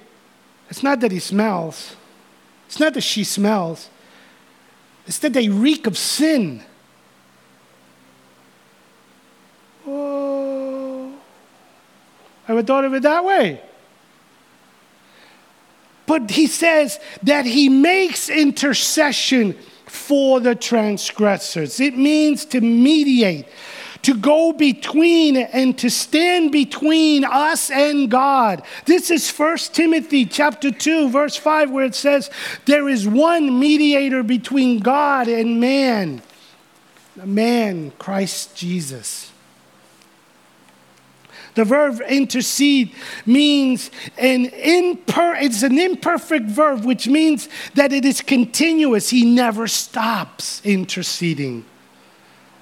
It's 0.70 0.82
not 0.82 1.02
that 1.02 1.12
he 1.12 1.20
smells, 1.20 1.98
it's 2.68 2.80
not 2.80 2.94
that 2.94 3.02
she 3.02 3.26
smells, 3.26 3.90
it's 5.06 5.20
that 5.20 5.34
they 5.34 5.50
reek 5.50 5.86
of 5.86 5.98
sin. 5.98 6.64
Oh, 9.86 11.14
I 12.48 12.54
would 12.54 12.66
thought 12.66 12.86
of 12.86 12.94
it 12.94 13.04
that 13.04 13.26
way. 13.26 13.62
But 16.08 16.32
he 16.32 16.48
says 16.48 17.00
that 17.24 17.46
he 17.46 17.70
makes 17.70 18.30
intercession 18.30 19.58
for 19.86 20.40
the 20.40 20.56
transgressors. 20.56 21.80
It 21.80 21.98
means 21.98 22.46
to 22.46 22.62
mediate, 22.62 23.48
to 24.04 24.14
go 24.14 24.52
between 24.54 25.38
and 25.38 25.78
to 25.80 25.90
stand 25.90 26.52
between 26.52 27.24
us 27.24 27.72
and 27.72 28.12
God. 28.12 28.64
This 28.86 29.10
is 29.10 29.30
1 29.32 29.58
Timothy 29.74 30.26
chapter 30.26 30.72
2 30.72 31.10
verse 31.10 31.36
5 31.36 31.72
where 31.72 31.86
it 31.86 31.96
says 31.96 32.30
there 32.66 32.88
is 32.88 33.08
one 33.08 33.60
mediator 33.60 34.22
between 34.22 34.80
God 34.80 35.28
and 35.28 35.60
man. 35.60 36.22
The 37.16 37.26
man 37.26 37.92
Christ 37.98 38.56
Jesus. 38.56 39.25
The 41.56 41.64
verb 41.64 42.02
intercede 42.08 42.94
means 43.26 43.90
an 44.18 44.48
imper- 44.48 45.42
it's 45.42 45.64
an 45.64 45.80
imperfect 45.80 46.46
verb, 46.48 46.84
which 46.84 47.08
means 47.08 47.48
that 47.76 47.94
it 47.94 48.04
is 48.04 48.22
continuous. 48.22 49.10
He 49.10 49.24
never 49.24 49.68
stops 49.68 50.62
interceding. 50.66 51.66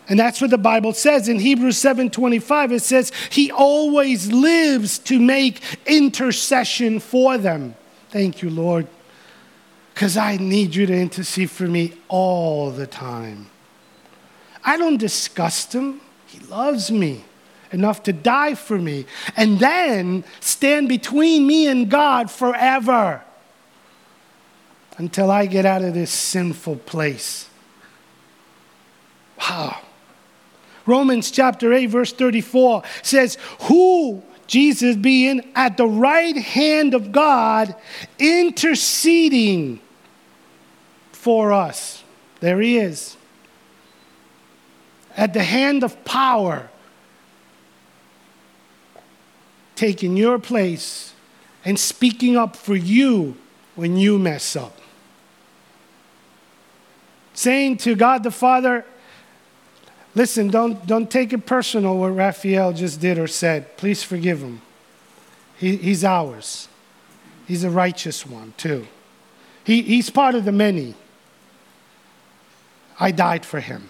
And 0.08 0.20
that's 0.20 0.42
what 0.42 0.52
the 0.52 0.60
Bible 0.60 0.94
says 0.94 1.28
in 1.28 1.40
Hebrews 1.40 1.78
7:25 1.78 2.72
it 2.72 2.84
says 2.84 3.12
he 3.32 3.52
always 3.52 4.32
lives 4.32 5.00
to 5.00 5.20
make 5.20 5.62
intercession 5.88 7.00
for 7.00 7.38
them. 7.38 7.76
Thank 8.10 8.44
you, 8.44 8.52
Lord. 8.52 8.88
Cuz 9.96 10.18
I 10.18 10.38
need 10.38 10.76
you 10.76 10.86
to 10.86 10.94
intercede 10.94 11.50
for 11.50 11.68
me 11.68 11.94
all 12.10 12.70
the 12.70 12.88
time. 12.88 13.48
I 14.64 14.78
don't 14.78 14.98
disgust 14.98 15.74
him. 15.74 16.02
He 16.28 16.40
loves 16.40 16.92
me 16.92 17.24
enough 17.74 18.04
to 18.04 18.14
die 18.14 18.56
for 18.56 18.78
me, 18.78 19.06
and 19.36 19.60
then 19.60 20.24
stand 20.40 20.88
between 20.88 21.46
me 21.46 21.68
and 21.68 21.90
God 21.90 22.32
forever 22.32 23.22
until 24.98 25.32
I 25.32 25.48
get 25.48 25.66
out 25.66 25.82
of 25.82 25.94
this 25.94 26.12
sinful 26.12 26.78
place. 26.78 27.50
Wow. 29.40 29.80
Romans 30.86 31.32
chapter 31.32 31.74
8, 31.74 31.88
verse 31.88 32.14
34 32.14 32.84
says, 33.02 33.38
Who, 33.62 34.24
Jesus 34.48 34.96
being 34.96 35.52
at 35.56 35.78
the 35.78 35.88
right 35.88 36.38
hand 36.38 36.94
of 36.94 37.12
God, 37.12 37.76
interceding 38.20 39.80
for 41.12 41.54
us. 41.54 42.04
There 42.42 42.60
he 42.60 42.78
is. 42.78 43.16
At 45.16 45.34
the 45.34 45.44
hand 45.44 45.84
of 45.84 46.04
power, 46.04 46.70
taking 49.84 50.16
your 50.16 50.40
place 50.40 51.14
and 51.66 51.78
speaking 51.78 52.38
up 52.38 52.56
for 52.56 52.74
you 52.74 53.36
when 53.76 53.98
you 53.98 54.18
mess 54.18 54.56
up. 54.56 54.80
Saying 57.34 57.76
to 57.80 57.94
God 57.94 58.24
the 58.24 58.32
Father, 58.32 58.86
listen, 60.16 60.48
don't, 60.48 60.88
don't 60.88 61.12
take 61.12 61.34
it 61.34 61.46
personal 61.46 61.98
what 61.98 62.16
Rafael 62.16 62.72
just 62.72 63.02
did 63.02 63.18
or 63.18 63.28
said. 63.28 63.76
Please 63.76 64.02
forgive 64.04 64.40
him. 64.40 64.62
He, 65.58 65.76
he's 65.76 66.06
ours. 66.06 66.70
He's 67.46 67.66
a 67.66 67.70
righteous 67.70 68.26
one, 68.26 68.54
too. 68.56 68.88
He, 69.66 69.82
he's 69.82 70.10
part 70.10 70.34
of 70.34 70.46
the 70.46 70.54
many. 70.54 70.96
I 72.98 73.12
died 73.12 73.46
for 73.46 73.60
him. 73.60 73.90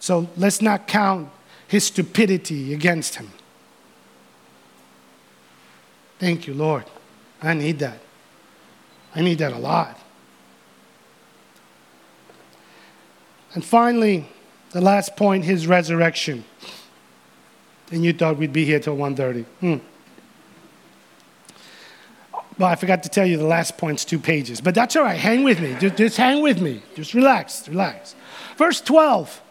So 0.00 0.28
let's 0.36 0.60
not 0.60 0.86
count 0.86 1.30
his 1.66 1.84
stupidity 1.84 2.74
against 2.74 3.14
him. 3.14 3.30
Thank 6.22 6.46
you, 6.46 6.54
Lord. 6.54 6.84
I 7.42 7.52
need 7.52 7.80
that. 7.80 7.98
I 9.12 9.22
need 9.22 9.38
that 9.38 9.52
a 9.52 9.58
lot. 9.58 9.98
And 13.54 13.64
finally, 13.64 14.28
the 14.70 14.80
last 14.80 15.16
point, 15.16 15.44
his 15.44 15.66
resurrection. 15.66 16.44
And 17.90 18.04
you 18.04 18.12
thought 18.12 18.36
we'd 18.36 18.52
be 18.52 18.64
here 18.64 18.78
till 18.78 18.96
1.30. 18.96 19.44
Hmm. 19.58 19.78
Well, 22.56 22.68
I 22.68 22.76
forgot 22.76 23.02
to 23.02 23.08
tell 23.08 23.26
you 23.26 23.36
the 23.36 23.44
last 23.44 23.76
point's 23.76 24.04
two 24.04 24.20
pages, 24.20 24.60
but 24.60 24.76
that's 24.76 24.94
all 24.94 25.02
right. 25.02 25.18
Hang 25.18 25.42
with 25.42 25.58
me. 25.60 25.74
Just, 25.80 25.96
just 25.96 26.16
hang 26.16 26.40
with 26.40 26.60
me. 26.60 26.84
Just 26.94 27.14
relax, 27.14 27.68
relax. 27.68 28.14
Verse 28.56 28.80
12. 28.80 29.42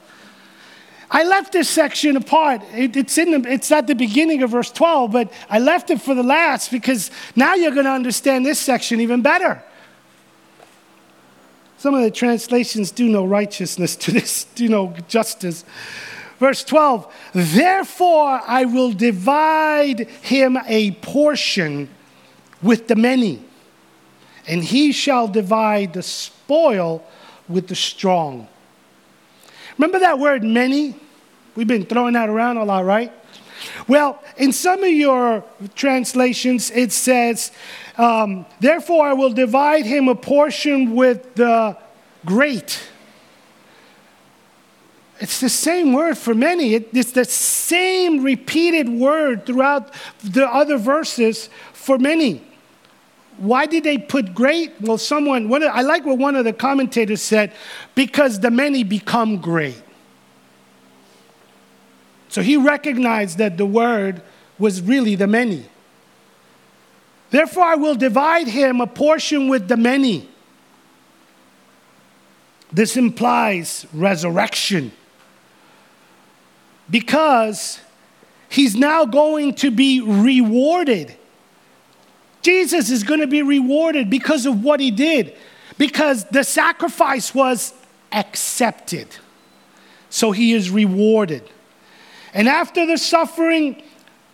I 1.14 1.26
left 1.26 1.52
this 1.52 1.70
section 1.70 2.16
apart. 2.16 2.62
It, 2.74 2.96
it's, 2.96 3.18
in 3.18 3.32
the, 3.32 3.52
it's 3.52 3.70
at 3.70 3.86
the 3.86 3.96
beginning 3.96 4.44
of 4.44 4.52
verse 4.52 4.72
12, 4.72 5.12
but 5.12 5.34
I 5.50 5.60
left 5.60 5.90
it 5.90 6.02
for 6.02 6.16
the 6.16 6.24
last 6.24 6.72
because 6.72 7.12
now 7.36 7.54
you're 7.54 7.74
going 7.74 7.86
to 7.86 7.92
understand 7.92 8.46
this 8.46 8.60
section 8.60 9.02
even 9.02 9.22
better. 9.22 9.62
Some 11.78 11.96
of 11.96 12.04
the 12.04 12.12
translations 12.12 12.92
do 12.92 13.10
no 13.10 13.26
righteousness 13.26 13.98
to 13.98 14.12
this, 14.12 14.46
do 14.56 14.70
no 14.70 14.96
justice. 15.10 15.66
Verse 16.40 16.64
12, 16.64 17.14
therefore 17.34 18.42
I 18.48 18.66
will 18.66 18.94
divide 18.94 20.08
him 20.22 20.58
a 20.66 20.92
portion 20.92 21.90
with 22.64 22.88
the 22.88 22.96
many, 22.96 23.44
and 24.48 24.64
he 24.64 24.92
shall 24.94 25.28
divide 25.28 25.94
the 25.94 26.04
spoil 26.04 27.06
with 27.50 27.68
the 27.68 27.76
strong. 27.76 28.48
Remember 29.78 30.00
that 30.00 30.20
word 30.20 30.44
many? 30.44 30.96
We've 31.56 31.68
been 31.68 31.86
throwing 31.86 32.14
that 32.14 32.30
around 32.30 32.58
a 32.58 32.64
lot, 32.64 32.86
right? 32.86 33.12
Well, 33.88 34.22
in 34.38 34.52
some 34.52 34.84
of 34.84 34.90
your 34.90 35.44
translations, 35.76 36.72
it 36.72 36.92
says, 36.92 37.52
um, 37.98 38.46
Therefore 38.60 39.08
I 39.08 39.14
will 39.14 39.34
divide 39.34 39.86
him 39.86 40.08
a 40.08 40.16
portion 40.16 40.96
with 40.96 41.36
the 41.36 41.78
great. 42.26 42.80
It's 45.20 45.40
the 45.40 45.50
same 45.50 45.94
word 45.94 46.18
for 46.18 46.34
many. 46.34 46.74
It, 46.74 46.90
it's 46.94 47.12
the 47.12 47.26
same 47.26 48.24
repeated 48.24 48.90
word 48.90 49.46
throughout 49.46 49.94
the 50.24 50.48
other 50.48 50.78
verses 50.78 51.50
for 51.74 52.00
many. 52.00 52.42
Why 53.42 53.66
did 53.66 53.84
they 53.84 53.98
put 53.98 54.36
great? 54.36 54.72
Well, 54.82 55.00
someone, 55.00 55.50
one 55.50 55.64
of, 55.64 55.72
I 55.74 55.82
like 55.82 56.06
what 56.06 56.20
one 56.20 56.36
of 56.36 56.46
the 56.46 56.54
commentators 56.54 57.24
said 57.24 57.52
because 57.96 58.40
the 58.40 58.52
many 58.52 58.84
become 58.84 59.38
great. 59.38 59.82
So 62.30 62.44
he 62.44 62.56
recognized 62.56 63.40
that 63.40 63.58
the 63.58 63.66
word 63.66 64.22
was 64.60 64.80
really 64.80 65.16
the 65.16 65.26
many. 65.26 65.66
Therefore, 67.32 67.64
I 67.64 67.76
will 67.76 67.96
divide 67.96 68.48
him 68.48 68.80
a 68.80 68.86
portion 68.86 69.48
with 69.50 69.68
the 69.68 69.78
many. 69.78 70.30
This 72.72 72.96
implies 72.96 73.88
resurrection 73.92 74.92
because 76.92 77.80
he's 78.50 78.76
now 78.76 79.04
going 79.06 79.56
to 79.56 79.72
be 79.72 80.00
rewarded 80.00 81.16
Jesus 82.42 82.90
is 82.90 83.04
going 83.04 83.20
to 83.20 83.28
be 83.28 83.42
rewarded 83.42 84.10
because 84.10 84.46
of 84.46 84.64
what 84.64 84.80
he 84.80 84.92
did, 84.92 85.36
because 85.78 86.26
the 86.26 86.44
sacrifice 86.44 87.34
was 87.36 87.74
accepted. 88.12 89.08
So 90.10 90.32
he 90.32 90.54
is 90.54 90.70
rewarded. 90.70 91.44
And 92.34 92.48
after 92.48 92.86
the 92.86 92.98
suffering, 92.98 93.82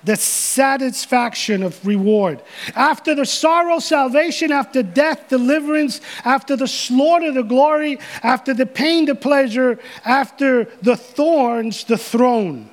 the 0.04 0.16
satisfaction 0.16 1.64
of 1.64 1.86
reward. 1.86 2.42
After 2.76 3.14
the 3.14 3.26
sorrow, 3.26 3.80
salvation. 3.80 4.52
After 4.52 4.82
death, 4.82 5.30
deliverance. 5.30 6.00
After 6.24 6.56
the 6.56 6.68
slaughter, 6.68 7.32
the 7.32 7.44
glory. 7.44 8.00
After 8.24 8.54
the 8.54 8.66
pain, 8.66 9.06
the 9.06 9.16
pleasure. 9.16 9.80
After 10.06 10.66
the 10.82 10.96
thorns, 10.96 11.84
the 11.84 11.98
throne. 11.98 12.70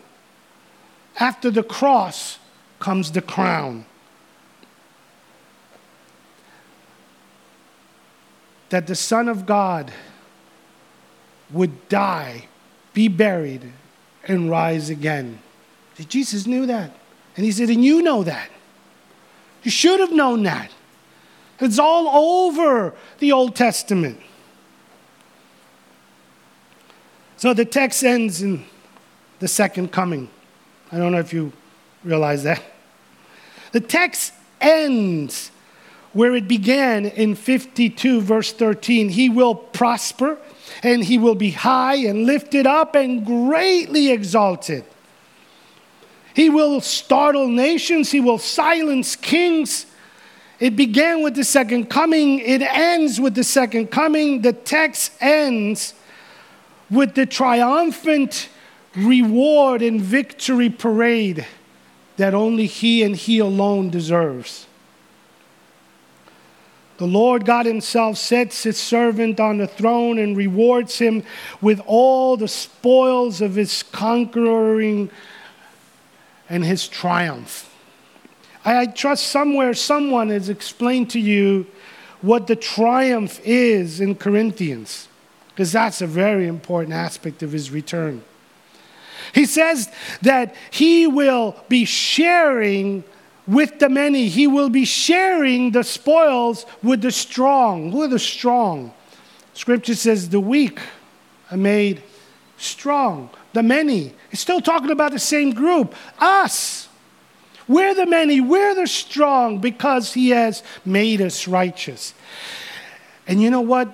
after 1.18 1.51
the 1.51 1.62
cross 1.62 2.39
comes 2.80 3.12
the 3.12 3.22
crown. 3.22 3.85
That 8.75 8.89
the 8.89 8.97
Son 8.97 9.29
of 9.29 9.47
God 9.47 9.93
would 11.53 11.89
die, 11.89 12.49
be 12.93 13.07
buried, 13.07 13.70
and 14.27 14.51
rise 14.51 14.91
again. 14.91 15.39
Jesus 16.09 16.45
knew 16.45 16.66
that. 16.66 16.91
And 17.37 17.45
he 17.45 17.53
said, 17.53 17.70
And 17.70 17.85
you 17.85 18.03
know 18.03 18.25
that. 18.25 18.51
You 19.62 19.70
should 19.70 20.01
have 20.01 20.11
known 20.11 20.43
that. 20.43 20.72
It's 21.61 21.79
all 21.79 22.09
over 22.09 22.97
the 23.20 23.31
Old 23.31 23.55
Testament. 23.55 24.18
So 27.37 27.55
the 27.55 27.64
text 27.64 28.03
ends 28.03 28.43
in 28.43 28.64
the 29.39 29.47
second 29.47 29.93
coming. 29.93 30.29
I 30.91 30.99
don't 30.99 31.12
know 31.12 31.20
if 31.20 31.33
you 31.33 31.53
realize 32.03 32.43
that. 32.43 32.61
The 33.70 33.79
text 33.79 34.33
ends 34.61 35.53
where 36.15 36.35
it 36.35 36.49
began 36.49 37.07
in 37.07 37.35
52, 37.35 38.21
verse 38.23 38.53
13. 38.53 39.11
He 39.11 39.29
will 39.29 39.55
prosper, 39.55 40.39
and 40.83 41.05
he 41.05 41.19
will 41.19 41.35
be 41.35 41.51
high 41.51 41.97
and 41.97 42.25
lifted 42.25 42.67
up 42.67 42.95
and 42.95 43.27
greatly 43.27 44.11
exalted. 44.11 44.85
He 46.35 46.49
will 46.51 46.81
startle 46.81 47.49
nations, 47.49 48.11
he 48.11 48.21
will 48.21 48.39
silence 48.39 49.15
kings. 49.15 49.87
It 50.61 50.77
began 50.77 51.23
with 51.23 51.35
the 51.35 51.45
second 51.45 51.91
coming, 51.91 52.39
it 52.39 52.62
ends 52.62 53.21
with 53.21 53.35
the 53.35 53.45
second 53.45 53.91
coming. 53.91 54.43
The 54.43 54.53
text 54.53 55.12
ends 55.21 55.95
with 56.91 57.15
the 57.15 57.27
triumphant 57.27 58.49
reward 58.97 59.83
and 59.83 60.01
victory 60.01 60.71
parade 60.71 61.47
that 62.17 62.35
only 62.35 62.67
he 62.67 63.03
and 63.03 63.17
he 63.17 63.41
alone 63.41 63.91
deserves. 63.91 64.67
The 66.97 67.07
Lord 67.07 67.45
God 67.45 67.66
Himself 67.66 68.18
sets 68.18 68.62
His 68.62 68.78
servant 68.78 69.40
on 69.40 69.59
the 69.59 69.66
throne 69.66 70.18
and 70.18 70.36
rewards 70.36 70.99
him 70.99 71.24
with 71.61 71.80
all 71.86 72.36
the 72.36 72.49
spoils 72.49 73.40
of 73.40 73.57
His 73.57 73.82
conquering 73.82 75.11
and 76.49 76.64
His 76.64 76.86
triumph. 76.86 77.70
I 78.64 78.86
trust 78.86 79.26
somewhere 79.26 79.74
someone 79.74 80.28
has 80.28 80.49
explained 80.49 81.11
to 81.11 81.20
you 81.20 81.66
what 82.22 82.47
the 82.47 82.57
triumph 82.57 83.40
is 83.45 84.01
in 84.01 84.14
Corinthians, 84.14 85.09
because 85.49 85.72
that's 85.72 86.01
a 86.01 86.07
very 86.07 86.47
important 86.47 86.95
aspect 86.95 87.42
of 87.42 87.53
His 87.53 87.70
return. 87.70 88.22
He 89.34 89.47
says 89.47 89.90
that 90.22 90.55
He 90.70 91.07
will 91.09 91.57
be 91.68 91.84
sharing 91.84 93.03
with 93.47 93.78
the 93.78 93.88
many. 93.88 94.28
He 94.28 94.47
will 94.47 94.70
be 94.70 94.84
sharing 94.84 95.70
the 95.72 95.84
spoils 95.84 96.66
with 96.82 97.03
the 97.03 97.12
strong. 97.12 97.90
Who 97.92 98.03
are 98.03 98.09
the 98.09 98.18
strong? 98.18 98.92
Scripture 99.53 99.95
says 99.95 100.28
the 100.28 100.40
weak 100.40 100.80
are 101.51 101.57
made 101.57 102.03
strong. 102.57 103.30
The 103.53 103.62
many. 103.62 104.14
It's 104.30 104.40
still 104.40 104.61
talking 104.61 104.90
about 104.90 105.12
the 105.12 105.18
same 105.18 105.53
group. 105.53 105.95
Us. 106.18 106.88
We're 107.66 107.95
the 107.95 108.05
many, 108.05 108.40
we're 108.42 108.74
the 108.74 108.86
strong 108.86 109.59
because 109.59 110.12
He 110.12 110.30
has 110.30 110.62
made 110.84 111.22
us 111.22 111.49
righteous. 111.49 112.12
And 113.26 113.40
you 113.40 113.51
know 113.51 113.62
what? 113.62 113.90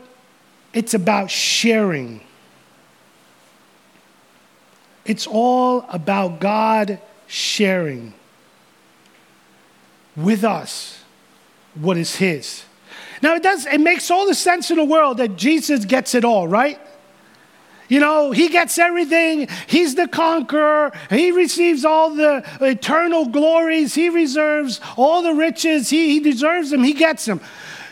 It's 0.73 0.95
about 0.95 1.31
sharing. 1.31 2.21
It's 5.05 5.27
all 5.27 5.85
about 5.89 6.41
God 6.41 7.01
sharing 7.29 8.13
with 10.17 10.45
us 10.45 11.03
what 11.75 11.97
is 11.97 12.17
his. 12.17 12.65
Now 13.23 13.35
it 13.35 13.43
does 13.43 13.67
it 13.67 13.81
makes 13.81 14.11
all 14.11 14.27
the 14.27 14.35
sense 14.35 14.71
in 14.71 14.77
the 14.77 14.85
world 14.85 15.19
that 15.19 15.37
Jesus 15.37 15.85
gets 15.85 16.15
it 16.15 16.25
all, 16.25 16.49
right? 16.49 16.81
You 17.89 17.99
know, 17.99 18.31
he 18.31 18.49
gets 18.49 18.79
everything. 18.79 19.49
He's 19.67 19.97
the 19.97 20.07
conqueror. 20.07 20.93
He 21.11 21.33
receives 21.33 21.85
all 21.85 22.11
the 22.11 22.45
eternal 22.61 23.27
glories. 23.27 23.97
He 23.97 24.09
reserves 24.09 24.81
all 24.97 25.23
the 25.23 25.35
riches. 25.35 25.91
He, 25.91 26.11
he 26.11 26.21
deserves 26.21 26.71
them. 26.71 26.85
He 26.85 26.93
gets 26.93 27.25
them. 27.25 27.41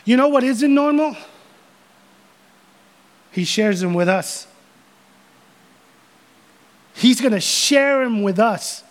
You 0.04 0.16
know 0.16 0.28
what 0.28 0.44
isn't 0.44 0.72
normal? 0.72 1.16
He 3.32 3.44
shares 3.44 3.80
them 3.80 3.92
with 3.92 4.08
us. 4.08 4.46
He's 6.94 7.20
going 7.20 7.32
to 7.32 7.40
share 7.40 8.04
them 8.04 8.22
with 8.22 8.38
us. 8.38 8.84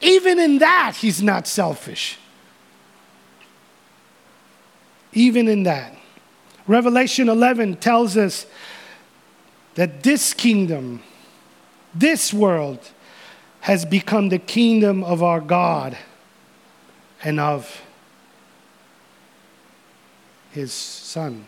Even 0.00 0.38
in 0.38 0.58
that, 0.58 0.94
he's 0.96 1.20
not 1.20 1.48
selfish 1.48 2.18
even 5.12 5.48
in 5.48 5.64
that. 5.64 5.94
Revelation 6.66 7.28
11 7.28 7.76
tells 7.76 8.16
us 8.16 8.46
that 9.74 10.02
this 10.02 10.32
kingdom, 10.34 11.02
this 11.94 12.32
world, 12.32 12.90
has 13.60 13.84
become 13.84 14.28
the 14.28 14.38
kingdom 14.38 15.04
of 15.04 15.22
our 15.22 15.40
God 15.40 15.96
and 17.22 17.38
of 17.38 17.82
his 20.50 20.72
Son. 20.72 21.46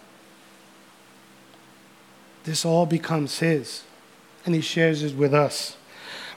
This 2.45 2.65
all 2.65 2.87
becomes 2.87 3.39
his, 3.39 3.83
and 4.45 4.55
he 4.55 4.61
shares 4.61 5.03
it 5.03 5.17
with 5.17 5.35
us. 5.35 5.77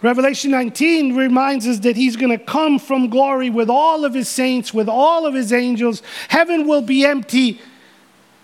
Revelation 0.01 0.51
19 0.51 1.15
reminds 1.15 1.67
us 1.67 1.79
that 1.79 1.95
he's 1.95 2.15
going 2.15 2.37
to 2.37 2.43
come 2.43 2.77
from 2.77 3.09
glory 3.09 3.49
with 3.49 3.69
all 3.69 4.05
of 4.05 4.13
his 4.13 4.29
saints, 4.29 4.73
with 4.73 4.87
all 4.87 5.25
of 5.25 5.33
his 5.33 5.51
angels. 5.51 6.03
Heaven 6.29 6.67
will 6.67 6.81
be 6.81 7.03
empty, 7.03 7.59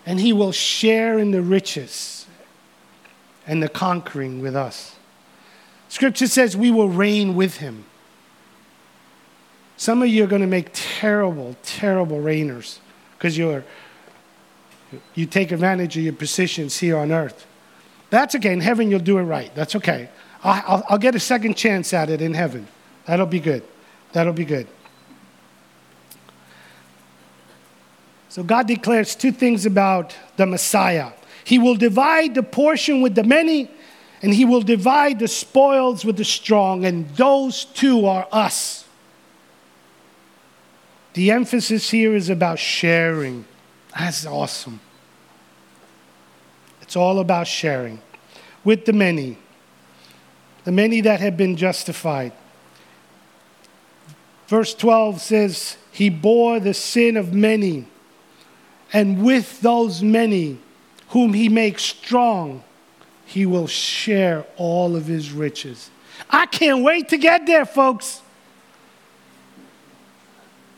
and 0.04 0.20
he 0.20 0.32
will 0.32 0.52
share 0.52 1.18
in 1.18 1.30
the 1.30 1.42
riches 1.42 2.26
and 3.46 3.62
the 3.62 3.68
conquering 3.68 4.40
with 4.40 4.56
us. 4.56 4.96
Scripture 5.88 6.26
says 6.26 6.56
we 6.56 6.70
will 6.70 6.88
reign 6.88 7.36
with 7.36 7.58
him. 7.58 7.84
Some 9.76 10.02
of 10.02 10.08
you 10.08 10.24
are 10.24 10.28
going 10.28 10.42
to 10.42 10.48
make 10.48 10.70
terrible, 10.72 11.56
terrible 11.62 12.18
reigners 12.18 12.78
because 13.16 13.38
you're 13.38 13.64
you 15.14 15.26
take 15.26 15.50
advantage 15.50 15.96
of 15.96 16.04
your 16.04 16.12
positions 16.12 16.78
here 16.78 16.96
on 16.96 17.10
earth. 17.10 17.46
That's 18.10 18.34
okay. 18.36 18.52
In 18.52 18.60
heaven, 18.60 18.90
you'll 18.90 19.00
do 19.00 19.18
it 19.18 19.22
right. 19.22 19.52
That's 19.54 19.74
okay. 19.76 20.08
I'll, 20.44 20.84
I'll 20.90 20.98
get 20.98 21.14
a 21.14 21.20
second 21.20 21.56
chance 21.56 21.94
at 21.94 22.10
it 22.10 22.20
in 22.20 22.34
heaven. 22.34 22.68
That'll 23.06 23.26
be 23.26 23.40
good. 23.40 23.62
That'll 24.12 24.34
be 24.34 24.44
good. 24.44 24.66
So 28.28 28.42
God 28.42 28.66
declares 28.66 29.14
two 29.14 29.32
things 29.32 29.64
about 29.64 30.14
the 30.36 30.44
Messiah. 30.44 31.12
He 31.44 31.58
will 31.58 31.76
divide 31.76 32.34
the 32.34 32.42
portion 32.42 33.00
with 33.00 33.14
the 33.14 33.24
many, 33.24 33.70
and 34.22 34.34
he 34.34 34.44
will 34.44 34.60
divide 34.60 35.18
the 35.18 35.28
spoils 35.28 36.04
with 36.04 36.16
the 36.16 36.24
strong, 36.24 36.84
and 36.84 37.08
those 37.16 37.64
two 37.64 38.06
are 38.06 38.26
us. 38.30 38.86
The 41.14 41.30
emphasis 41.30 41.90
here 41.90 42.14
is 42.14 42.28
about 42.28 42.58
sharing. 42.58 43.44
That's 43.96 44.26
awesome. 44.26 44.80
It's 46.82 46.96
all 46.96 47.20
about 47.20 47.46
sharing 47.46 48.02
with 48.64 48.84
the 48.84 48.92
many 48.92 49.38
the 50.64 50.72
many 50.72 51.00
that 51.02 51.20
have 51.20 51.36
been 51.36 51.56
justified. 51.56 52.32
Verse 54.48 54.74
12 54.74 55.20
says, 55.20 55.76
He 55.92 56.08
bore 56.10 56.60
the 56.60 56.74
sin 56.74 57.16
of 57.16 57.32
many, 57.32 57.86
and 58.92 59.24
with 59.24 59.60
those 59.60 60.02
many 60.02 60.58
whom 61.08 61.32
He 61.32 61.48
makes 61.48 61.82
strong, 61.82 62.62
He 63.26 63.46
will 63.46 63.66
share 63.66 64.44
all 64.56 64.96
of 64.96 65.06
His 65.06 65.32
riches. 65.32 65.90
I 66.28 66.46
can't 66.46 66.82
wait 66.82 67.08
to 67.10 67.18
get 67.18 67.46
there, 67.46 67.66
folks. 67.66 68.22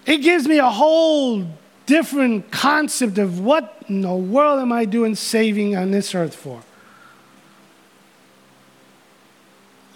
It 0.05 0.19
gives 0.19 0.47
me 0.47 0.59
a 0.59 0.71
whole 0.71 1.47
different 1.87 2.51
concept 2.51 3.19
of 3.19 3.41
what 3.41 3.83
in 3.89 4.03
the 4.03 4.15
world 4.15 4.61
am 4.61 4.73
I 4.73 4.85
doing 4.85 5.15
saving 5.15 5.77
on 5.77 5.91
this 5.91 6.15
earth 6.15 6.35
for? 6.35 6.63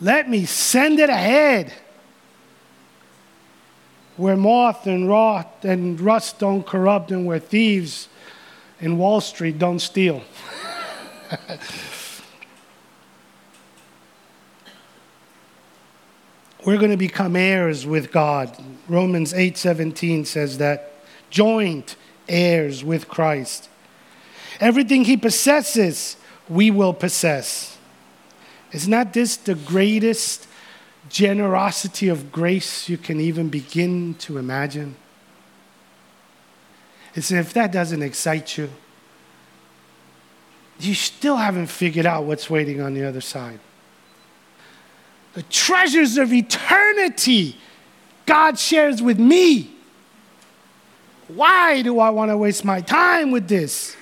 Let 0.01 0.31
me 0.31 0.47
send 0.47 0.99
it 0.99 1.11
ahead 1.11 1.73
where 4.17 4.37
moth 4.37 4.87
and 4.87 5.09
rot 5.09 5.51
and 5.63 6.01
rust 6.01 6.39
don't 6.39 6.67
corrupt 6.67 7.11
and 7.11 7.27
where 7.27 7.39
thieves 7.39 8.09
in 8.81 8.99
Wall 8.99 9.21
Street 9.21 9.59
don't 9.59 9.79
steal. 9.79 10.23
We're 16.65 16.77
going 16.77 16.91
to 16.91 16.99
become 16.99 17.37
heirs 17.37 17.87
with 17.87 18.13
God. 18.13 18.55
Romans 18.89 19.33
8:17 19.33 20.27
says 20.27 20.59
that 20.59 20.93
joint 21.31 21.97
heirs 22.29 22.85
with 22.85 23.09
Christ. 23.09 23.71
Everything 24.61 25.05
he 25.05 25.17
possesses, 25.17 26.17
we 26.49 26.71
will 26.71 26.93
possess. 26.93 27.70
Is 28.73 28.87
not 28.87 29.13
this 29.13 29.37
the 29.37 29.55
greatest 29.55 30.47
generosity 31.09 32.09
of 32.09 32.31
grace 32.31 32.89
you 32.89 32.97
can 32.97 33.21
even 33.21 33.49
begin 33.49 34.15
to 34.21 34.39
imagine? 34.39 34.97
It's 37.15 37.33
if 37.33 37.53
that 37.55 37.73
doesn't 37.73 38.03
excite 38.03 38.57
you, 38.57 38.71
you 40.79 40.95
still 40.95 41.37
haven't 41.37 41.67
figured 41.67 42.07
out 42.07 42.25
what's 42.25 42.49
waiting 42.49 42.81
on 42.81 42.95
the 42.95 43.05
other 43.05 43.21
side. 43.21 43.61
The 45.35 45.43
treasures 45.43 46.17
of 46.17 46.33
eternity 46.33 47.57
God 48.31 48.61
shares 48.61 49.03
with 49.03 49.19
me. 49.19 49.73
Why 51.27 51.83
do 51.83 51.99
I 51.99 52.11
want 52.11 52.31
to 52.31 52.39
waste 52.39 52.65
my 52.65 52.81
time 52.81 53.33
with 53.33 53.49
this? 53.49 53.97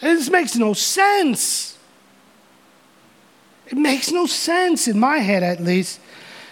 This 0.00 0.28
makes 0.28 0.56
no 0.56 0.72
sense. 0.72 1.78
It 3.72 3.78
makes 3.78 4.12
no 4.12 4.26
sense 4.26 4.86
in 4.86 5.00
my 5.00 5.18
head, 5.18 5.42
at 5.42 5.58
least. 5.58 5.98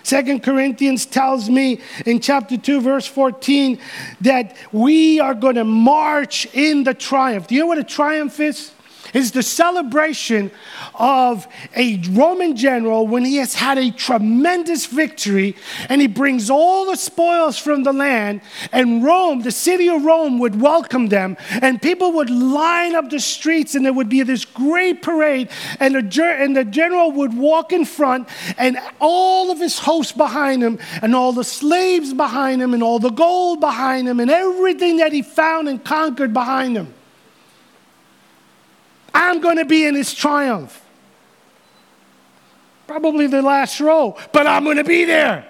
Second 0.03 0.43
Corinthians 0.43 1.05
tells 1.05 1.51
me 1.51 1.81
in 2.07 2.19
chapter 2.19 2.57
2, 2.57 2.81
verse 2.81 3.07
14, 3.07 3.79
that 4.23 4.57
we 4.73 5.21
are 5.21 5.35
going 5.35 5.57
to 5.57 5.65
march 5.65 6.47
in 6.55 6.83
the 6.85 6.95
triumph. 6.95 7.47
Do 7.47 7.55
you 7.55 7.61
know 7.61 7.67
what 7.67 7.77
a 7.77 7.85
triumph 7.85 8.41
is? 8.41 8.73
Is 9.15 9.33
the 9.33 9.43
celebration 9.43 10.51
of 10.95 11.47
a 11.77 12.01
Roman 12.11 12.57
general 12.57 13.07
when 13.07 13.25
he 13.25 13.37
has 13.37 13.55
had 13.55 13.79
a 13.79 13.91
tremendous 13.91 14.87
victory 14.87 15.57
and 15.89 16.01
he 16.01 16.07
brings 16.07 16.51
all 16.51 16.87
the 16.87 16.97
spoils 16.97 17.59
from 17.59 17.83
the 17.83 17.93
land, 17.93 18.41
and 18.73 19.05
Rome, 19.05 19.43
the 19.43 19.53
city 19.53 19.89
of 19.89 20.05
Rome, 20.05 20.39
would 20.39 20.61
welcome 20.61 21.09
them, 21.09 21.37
and 21.63 21.81
people 21.81 22.13
would 22.13 22.31
line 22.31 22.95
up 22.95 23.11
the 23.11 23.21
streets, 23.21 23.75
and 23.75 23.85
there 23.85 23.93
would 23.93 24.09
be 24.09 24.23
this 24.23 24.45
great 24.45 25.03
parade, 25.03 25.51
and 25.79 25.95
the, 25.95 26.25
and 26.25 26.57
the 26.57 26.65
general 26.65 27.13
would 27.13 27.35
walk 27.37 27.73
in 27.73 27.85
front, 27.85 28.29
and 28.59 28.79
all 29.01 29.51
of 29.51 29.59
his 29.59 29.79
hosts 29.79 30.13
behind 30.13 30.63
him, 30.63 30.79
and 31.03 31.15
all 31.15 31.33
the 31.33 31.45
slaves 31.45 32.13
behind 32.13 32.63
him, 32.63 32.75
and 32.75 32.83
all 32.83 32.99
the 32.99 33.11
gold 33.11 33.61
behind 33.61 34.09
him, 34.09 34.21
and 34.21 34.31
everything 34.31 34.99
that 34.99 35.13
he 35.13 35.23
found 35.23 35.69
and 35.69 35.85
conquered 35.85 36.33
behind 36.33 36.77
him. 36.77 36.95
I'm 39.13 39.41
going 39.41 39.57
to 39.57 39.65
be 39.65 39.85
in 39.85 39.95
his 39.95 40.15
triumph. 40.15 40.81
Probably 42.87 43.27
the 43.27 43.43
last 43.43 43.81
row, 43.81 44.17
but 44.33 44.47
I'm 44.47 44.65
going 44.65 44.77
to 44.77 44.85
be 44.85 45.05
there. 45.05 45.47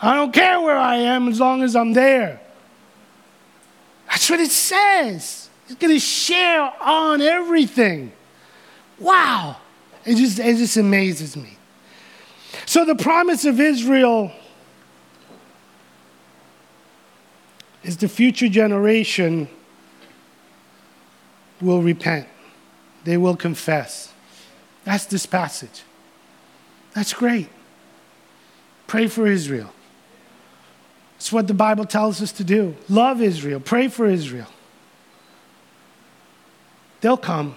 I 0.00 0.14
don't 0.14 0.32
care 0.32 0.60
where 0.60 0.76
I 0.76 0.96
am 0.96 1.28
as 1.28 1.38
long 1.38 1.62
as 1.62 1.76
I'm 1.76 1.92
there. 1.92 2.40
That's 4.10 4.28
what 4.28 4.40
it 4.40 4.50
says. 4.50 5.48
He's 5.66 5.76
going 5.76 5.94
to 5.94 6.00
share 6.00 6.72
on 6.80 7.20
everything. 7.20 8.12
Wow. 8.98 9.56
It 10.04 10.16
just, 10.16 10.38
it 10.38 10.56
just 10.56 10.76
amazes 10.76 11.36
me. 11.36 11.56
So, 12.66 12.84
the 12.84 12.96
promise 12.96 13.44
of 13.44 13.60
Israel 13.60 14.32
is 17.82 17.96
the 17.96 18.08
future 18.08 18.48
generation 18.48 19.48
will 21.60 21.82
repent 21.82 22.26
they 23.04 23.16
will 23.16 23.36
confess. 23.36 24.12
That's 24.84 25.06
this 25.06 25.26
passage. 25.26 25.82
That's 26.94 27.12
great. 27.12 27.48
Pray 28.86 29.06
for 29.06 29.26
Israel. 29.26 29.72
It's 31.16 31.32
what 31.32 31.46
the 31.46 31.54
Bible 31.54 31.84
tells 31.84 32.20
us 32.20 32.32
to 32.32 32.44
do. 32.44 32.74
Love 32.88 33.22
Israel. 33.22 33.60
Pray 33.60 33.88
for 33.88 34.06
Israel. 34.06 34.48
They'll 37.00 37.16
come. 37.16 37.56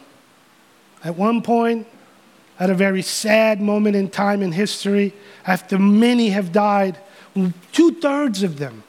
At 1.04 1.16
one 1.16 1.42
point, 1.42 1.88
at 2.60 2.70
a 2.70 2.74
very 2.74 3.02
sad 3.02 3.62
moment 3.62 3.96
in 3.96 4.10
time 4.10 4.42
in 4.42 4.52
history, 4.52 5.14
after 5.46 5.78
many 5.78 6.30
have 6.30 6.52
died, 6.52 6.98
two 7.72 7.92
thirds 8.00 8.44
of 8.44 8.58
them, 8.58 8.84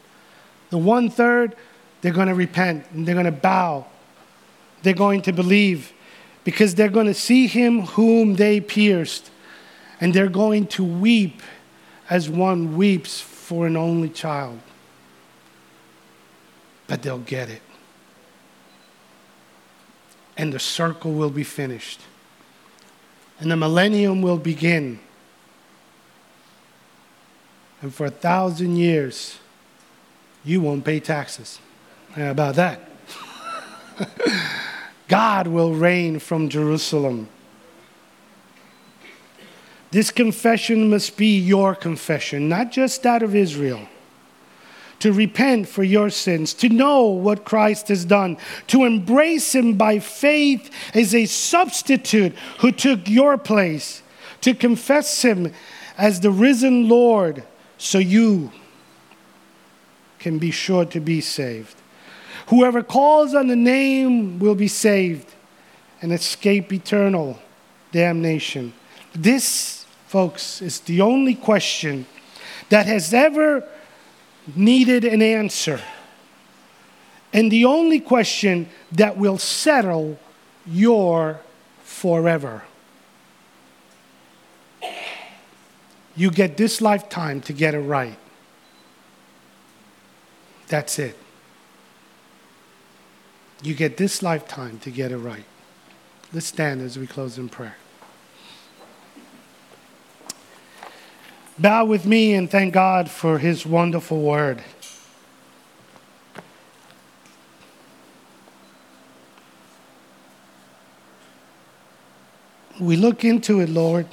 the 0.71 0.79
one 0.79 1.11
third, 1.11 1.57
they're 2.01 2.13
going 2.13 2.29
to 2.29 2.35
repent 2.35 2.85
and 2.93 3.07
they're 3.07 3.15
going 3.15 3.27
to 3.27 3.33
bow. 3.33 3.87
They're 4.83 4.95
going 4.95 5.23
to 5.23 5.33
believe 5.33 5.93
because 6.47 6.77
they're 6.77 6.89
going 6.89 7.09
to 7.09 7.15
see 7.15 7.49
him 7.49 7.81
whom 7.83 8.37
they 8.37 8.61
pierced, 8.61 9.33
and 10.01 10.15
they're 10.15 10.29
going 10.29 10.65
to 10.65 10.85
weep 10.85 11.43
as 12.09 12.31
one 12.31 12.77
weeps 12.77 13.21
for 13.21 13.67
an 13.67 13.77
only 13.77 14.09
child. 14.09 14.61
But 16.87 17.03
they'll 17.03 17.19
get 17.19 17.51
it. 17.51 17.63
And 20.37 20.53
the 20.53 20.61
circle 20.61 21.13
will 21.15 21.31
be 21.31 21.43
finished. 21.43 22.01
And 23.41 23.51
the 23.51 23.57
millennium 23.57 24.23
will 24.23 24.39
begin. 24.39 25.01
And 27.83 27.93
for 27.93 28.07
a 28.07 28.11
thousand 28.11 28.77
years, 28.77 29.39
you 30.45 30.61
won't 30.61 30.85
pay 30.85 31.01
taxes. 31.01 31.59
How 32.13 32.31
about 32.31 32.55
that? 32.55 32.89
God 35.09 35.47
will 35.47 35.75
reign 35.75 36.19
from 36.19 36.49
Jerusalem. 36.49 37.29
This 39.91 40.11
confession 40.11 40.91
must 40.91 41.17
be 41.17 41.39
your 41.39 41.75
confession, 41.75 42.49
not 42.49 42.73
just 42.73 43.03
that 43.05 43.23
of 43.23 43.35
Israel. 43.35 43.89
To 45.01 45.13
repent 45.13 45.69
for 45.69 45.85
your 45.85 46.11
sins, 46.11 46.55
to 46.55 46.69
know 46.69 47.05
what 47.05 47.45
Christ 47.45 47.89
has 47.89 48.05
done, 48.05 48.39
to 48.69 48.85
embrace 48.85 49.55
Him 49.55 49.75
by 49.75 49.99
faith 49.99 50.71
as 50.95 51.15
a 51.15 51.27
substitute 51.27 52.35
who 52.61 52.73
took 52.73 53.09
your 53.09 53.39
place, 53.39 54.03
to 54.41 54.55
confess 54.55 55.23
Him 55.23 55.53
as 55.99 56.21
the 56.21 56.31
risen 56.31 56.89
Lord 56.89 57.45
so 57.79 57.99
you 57.99 58.51
can 60.19 60.39
be 60.39 60.51
sure 60.51 60.85
to 60.87 60.99
be 60.99 61.21
saved. 61.21 61.77
Whoever 62.47 62.83
calls 62.83 63.35
on 63.35 63.49
the 63.49 63.57
name 63.57 64.39
will 64.39 64.55
be 64.55 64.69
saved 64.69 65.29
and 66.01 66.13
escape 66.13 66.73
eternal 66.73 67.39
damnation. 67.91 68.73
This, 69.15 69.85
folks, 70.07 70.63
is 70.63 70.81
the 70.81 71.01
only 71.01 71.35
question 71.35 72.07
that 72.69 72.87
has 72.87 73.13
ever 73.13 73.67
needed 74.55 75.05
an 75.05 75.23
answer. 75.23 75.81
And 77.33 77.51
the 77.51 77.65
only 77.65 77.99
question 78.01 78.69
that 78.93 79.17
will 79.17 79.39
settle 79.39 80.19
your 80.67 81.41
forever. 81.83 82.63
You 86.15 86.31
get 86.31 86.57
this 86.57 86.81
lifetime 86.81 87.41
to 87.43 87.53
get 87.53 87.75
it 87.75 87.81
right. 87.81 88.19
That's 90.69 90.99
it. 90.99 91.19
You 93.63 93.75
get 93.75 93.97
this 93.97 94.23
lifetime 94.23 94.79
to 94.81 94.91
get 94.91 95.13
it 95.13 95.17
right. 95.17 95.45
Let's 96.33 96.47
stand 96.47 96.83
as 96.83 96.99
we 96.99 97.07
close 97.07 97.39
in 97.39 97.49
prayer. 97.49 97.77
Bow 101.59 101.87
with 101.87 102.05
me 102.05 102.35
and 102.35 102.51
thank 102.51 102.75
God 102.75 103.11
for 103.11 103.39
his 103.39 103.65
wonderful 103.65 104.21
word. 104.21 104.63
We 112.79 112.97
look 112.97 113.25
into 113.25 113.61
it, 113.61 113.71
Lord, 113.71 114.07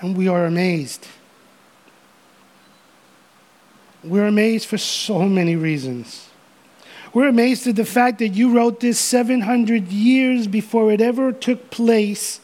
and 0.00 0.16
we 0.16 0.28
are 0.28 0.46
amazed. 0.46 1.06
We're 4.02 4.26
amazed 4.26 4.66
for 4.66 4.78
so 4.78 5.28
many 5.28 5.56
reasons. 5.56 6.23
We're 7.14 7.28
amazed 7.28 7.68
at 7.68 7.76
the 7.76 7.84
fact 7.84 8.18
that 8.18 8.30
you 8.30 8.52
wrote 8.52 8.80
this 8.80 8.98
700 8.98 9.86
years 9.86 10.48
before 10.48 10.90
it 10.90 11.00
ever 11.00 11.30
took 11.32 11.70
place, 11.70 12.40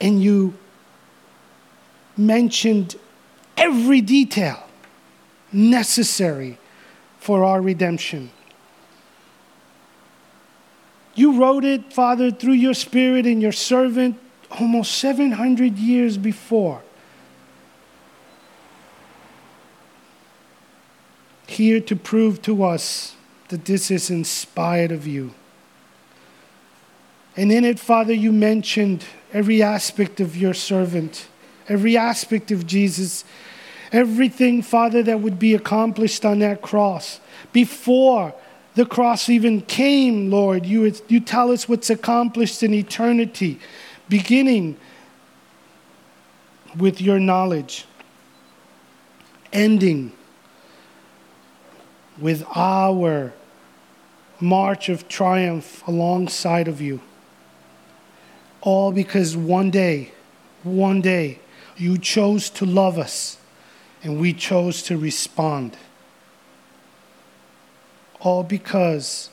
and 0.00 0.22
you 0.22 0.54
mentioned 2.16 2.94
every 3.56 4.00
detail 4.00 4.68
necessary 5.52 6.58
for 7.18 7.42
our 7.42 7.60
redemption. 7.60 8.30
You 11.16 11.40
wrote 11.40 11.64
it, 11.64 11.92
Father, 11.92 12.30
through 12.30 12.52
your 12.52 12.74
Spirit 12.74 13.26
and 13.26 13.42
your 13.42 13.52
servant 13.52 14.16
almost 14.60 14.92
700 14.98 15.76
years 15.76 16.16
before. 16.18 16.82
Here 21.46 21.80
to 21.80 21.96
prove 21.96 22.42
to 22.42 22.64
us 22.64 23.14
that 23.48 23.64
this 23.64 23.90
is 23.90 24.10
inspired 24.10 24.92
of 24.92 25.06
you. 25.06 25.32
And 27.36 27.52
in 27.52 27.64
it, 27.64 27.78
Father, 27.78 28.12
you 28.12 28.32
mentioned 28.32 29.04
every 29.32 29.62
aspect 29.62 30.20
of 30.20 30.36
your 30.36 30.54
servant, 30.54 31.28
every 31.68 31.96
aspect 31.96 32.50
of 32.50 32.66
Jesus, 32.66 33.24
everything, 33.92 34.62
Father, 34.62 35.02
that 35.02 35.20
would 35.20 35.38
be 35.38 35.54
accomplished 35.54 36.24
on 36.24 36.38
that 36.40 36.62
cross. 36.62 37.20
Before 37.52 38.34
the 38.74 38.86
cross 38.86 39.28
even 39.28 39.60
came, 39.62 40.30
Lord, 40.30 40.66
you, 40.66 40.92
you 41.08 41.20
tell 41.20 41.52
us 41.52 41.68
what's 41.68 41.90
accomplished 41.90 42.62
in 42.62 42.74
eternity, 42.74 43.60
beginning 44.08 44.76
with 46.76 47.00
your 47.00 47.18
knowledge, 47.18 47.86
ending 49.52 50.12
with 52.18 52.44
our 52.54 53.32
march 54.40 54.88
of 54.88 55.08
triumph 55.08 55.86
alongside 55.86 56.68
of 56.68 56.80
you. 56.80 57.00
All 58.60 58.92
because 58.92 59.36
one 59.36 59.70
day, 59.70 60.12
one 60.62 61.00
day, 61.00 61.38
you 61.76 61.98
chose 61.98 62.50
to 62.50 62.66
love 62.66 62.98
us 62.98 63.38
and 64.02 64.20
we 64.20 64.32
chose 64.32 64.82
to 64.82 64.96
respond. 64.96 65.76
All 68.20 68.42
because 68.42 69.30